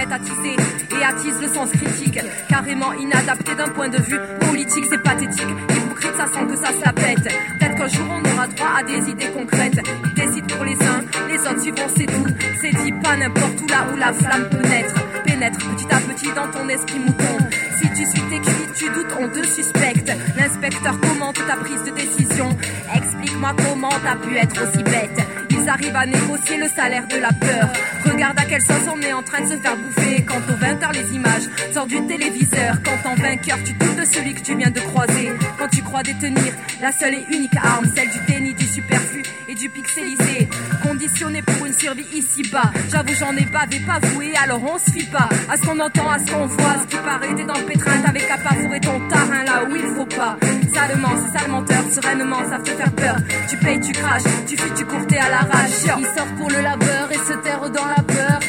[0.00, 2.18] Et attisent le sens critique.
[2.48, 5.46] Carrément inadapté d'un point de vue politique, c'est pathétique.
[5.68, 7.22] Hypocrite, ça sent que ça se la pète.
[7.22, 9.78] Peut-être qu'un jour on aura droit à des idées concrètes.
[10.04, 12.26] Ils décident pour les uns, les autres suivront, c'est tout.
[12.62, 14.94] C'est dit pas n'importe où là où la flamme peut naître.
[15.24, 17.36] Pénètre petit à petit dans ton esprit mouton.
[17.78, 18.40] Si tu suis tes
[18.74, 20.10] tu doutes, on te suspecte.
[20.38, 22.48] L'inspecteur commente ta prise de décision.
[22.94, 25.39] Explique-moi comment t'as pu être aussi bête.
[25.70, 27.68] Arrivent à négocier le salaire de la peur.
[28.04, 30.24] Regarde à quelle sauce on est en train de se faire bouffer.
[30.26, 32.74] Quand aux 20h les images sortent du téléviseur.
[32.84, 35.30] Quand en vainqueur tu doutes de celui que tu viens de croiser.
[35.58, 36.52] Quand tu crois détenir
[36.82, 40.48] la seule et unique arme, celle du déni, du superflu et du pixelisé.
[40.82, 42.72] Conditionné pour une survie ici-bas.
[42.90, 45.28] J'avoue j'en ai bavé, pas voué, alors on se fie pas.
[45.48, 47.96] À ce qu'on entend, à ce qu'on voit, ce qui paraît, t'es dans le pétrin,
[48.04, 50.36] t'avais qu'à fourrer ton tarin là où il faut pas.
[50.72, 53.16] Salement, c'est sale menteur, sereinement, ça fait faire peur.
[53.48, 55.59] Tu payes, tu craches, tu fuis, tu cours, t'es à l'arrache.
[55.66, 58.39] Ils sortent pour le labeur et se terrent dans la peur.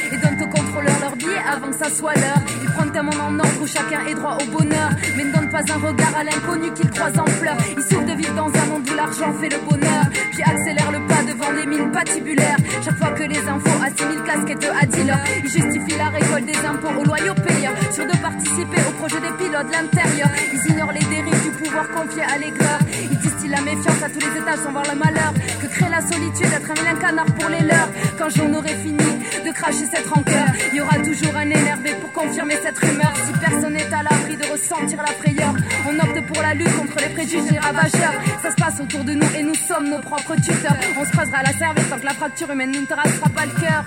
[1.12, 2.42] Avant que ça soit l'heure.
[2.64, 4.90] Ils prennent un monde en ordre où chacun est droit au bonheur.
[5.18, 7.58] Mais ne donnent pas un regard à l'inconnu qu'ils croisent en pleurs.
[7.76, 10.06] Ils souffrent de vivre dans un monde où l'argent fait le bonheur.
[10.32, 12.58] Puis accélèrent le pas devant des mines patibulaires.
[12.84, 16.96] Chaque fois que les infos assimilent casquette à dealer, ils justifient la récolte des impôts
[17.00, 17.76] aux loyaux payeurs.
[17.92, 20.30] Sur de participer au projet des pilotes de l'intérieur.
[20.54, 22.80] Ils ignorent les dérives du pouvoir confié à l'aigleur.
[23.12, 25.34] Ils distillent la méfiance à tous les étages sans voir le malheur.
[25.62, 27.90] Que crée la solitude d'être un canard pour les leurs?
[28.18, 28.98] Quand j'en aurai fini
[29.46, 33.14] de cracher cette rancœur, il y aura toujours un énervé pour confirmer cette rumeur.
[33.26, 35.54] Si personne n'est à l'abri de ressentir la frayeur,
[35.88, 38.14] on opte pour la lutte contre les préjugés ravageurs.
[38.42, 40.78] Ça se passe autour de nous et nous sommes nos propres tuteurs.
[41.00, 43.86] On se creusera la cervelle tant que la fracture humaine ne terrassera pas le cœur.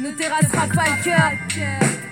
[0.00, 2.03] Ne terrassera pas le cœur.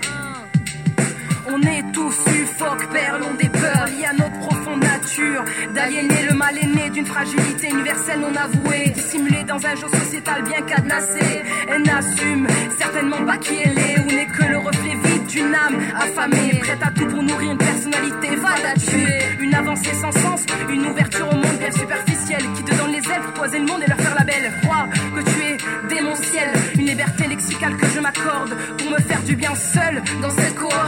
[1.45, 5.43] On est tous suffoques, perlons des peurs liées à notre profonde nature.
[5.75, 8.89] D'aliéner le mal aîné d'une fragilité universelle non avouée.
[8.95, 11.43] Dissimulée dans un jeu sociétal bien cadenassé.
[11.67, 12.47] Elle n'assume
[12.79, 16.59] certainement pas qui elle est ou n'est que le reflet vide d'une âme affamée.
[16.61, 19.19] Prête à tout pour nourrir une personnalité, va la tuer.
[19.41, 23.21] Une avancée sans sens, une ouverture au monde bien superficielle qui te donne les ailes
[23.21, 24.51] pour poiser le monde et leur faire la belle.
[24.63, 29.35] Crois que tu es démentiel, une liberté lexicale que je m'accorde pour me faire du
[29.35, 30.82] bien seul dans cette cohorte.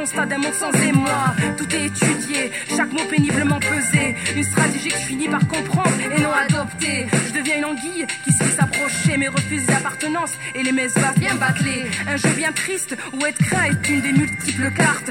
[0.00, 1.34] Constat d'un monde sans émoi.
[1.58, 4.16] Tout est étudié, chaque mot péniblement pesé.
[4.34, 7.06] Une stratégie que je finis par comprendre et non adopter.
[7.28, 11.34] Je deviens une anguille qui se s'approcher, mais refuse l'appartenance et les messes va bien
[11.34, 11.82] bâcler.
[12.08, 15.10] Un jeu bien triste où être craint est une des multiples cartes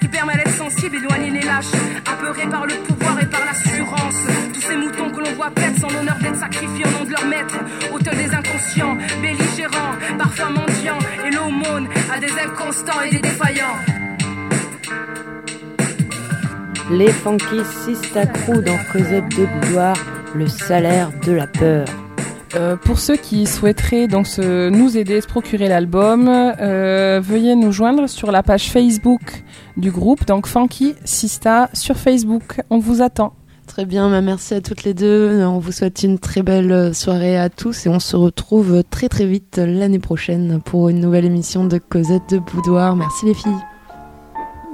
[0.00, 1.74] qui permet d'être sensible, éloigner les lâches,
[2.06, 4.20] apeurés par le pouvoir et par l'assurance.
[4.54, 7.26] Tous ces moutons que l'on voit paître sans l'honneur d'être sacrifiés au nom de leur
[7.26, 7.58] maître,
[7.92, 14.07] autel des inconscients, belligérants, parfois mendiants, et l'aumône à des inconstants et des défaillants.
[16.90, 19.94] Les Funky Sista Crew dans Cosette de Boudoir,
[20.34, 21.86] le salaire de la peur.
[22.54, 27.56] Euh, pour ceux qui souhaiteraient donc se, nous aider à se procurer l'album, euh, veuillez
[27.56, 29.44] nous joindre sur la page Facebook
[29.76, 32.62] du groupe, donc Funky Sista sur Facebook.
[32.70, 33.34] On vous attend.
[33.66, 35.42] Très bien, bah merci à toutes les deux.
[35.44, 39.26] On vous souhaite une très belle soirée à tous et on se retrouve très très
[39.26, 42.96] vite l'année prochaine pour une nouvelle émission de Cosette de Boudoir.
[42.96, 43.52] Merci les filles.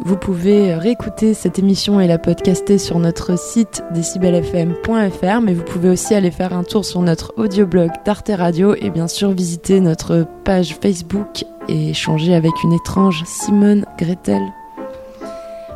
[0.02, 5.88] Vous pouvez réécouter cette émission et la podcaster sur notre site decibelfm.fr, mais vous pouvez
[5.88, 10.26] aussi aller faire un tour sur notre audioblog d'Arte Radio et bien sûr visiter notre
[10.44, 14.42] page Facebook et échanger avec une étrange Simone Gretel.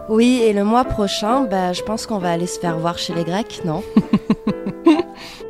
[0.08, 3.14] Oui, et le mois prochain, bah, je pense qu'on va aller se faire voir chez
[3.14, 3.82] les Grecs, non?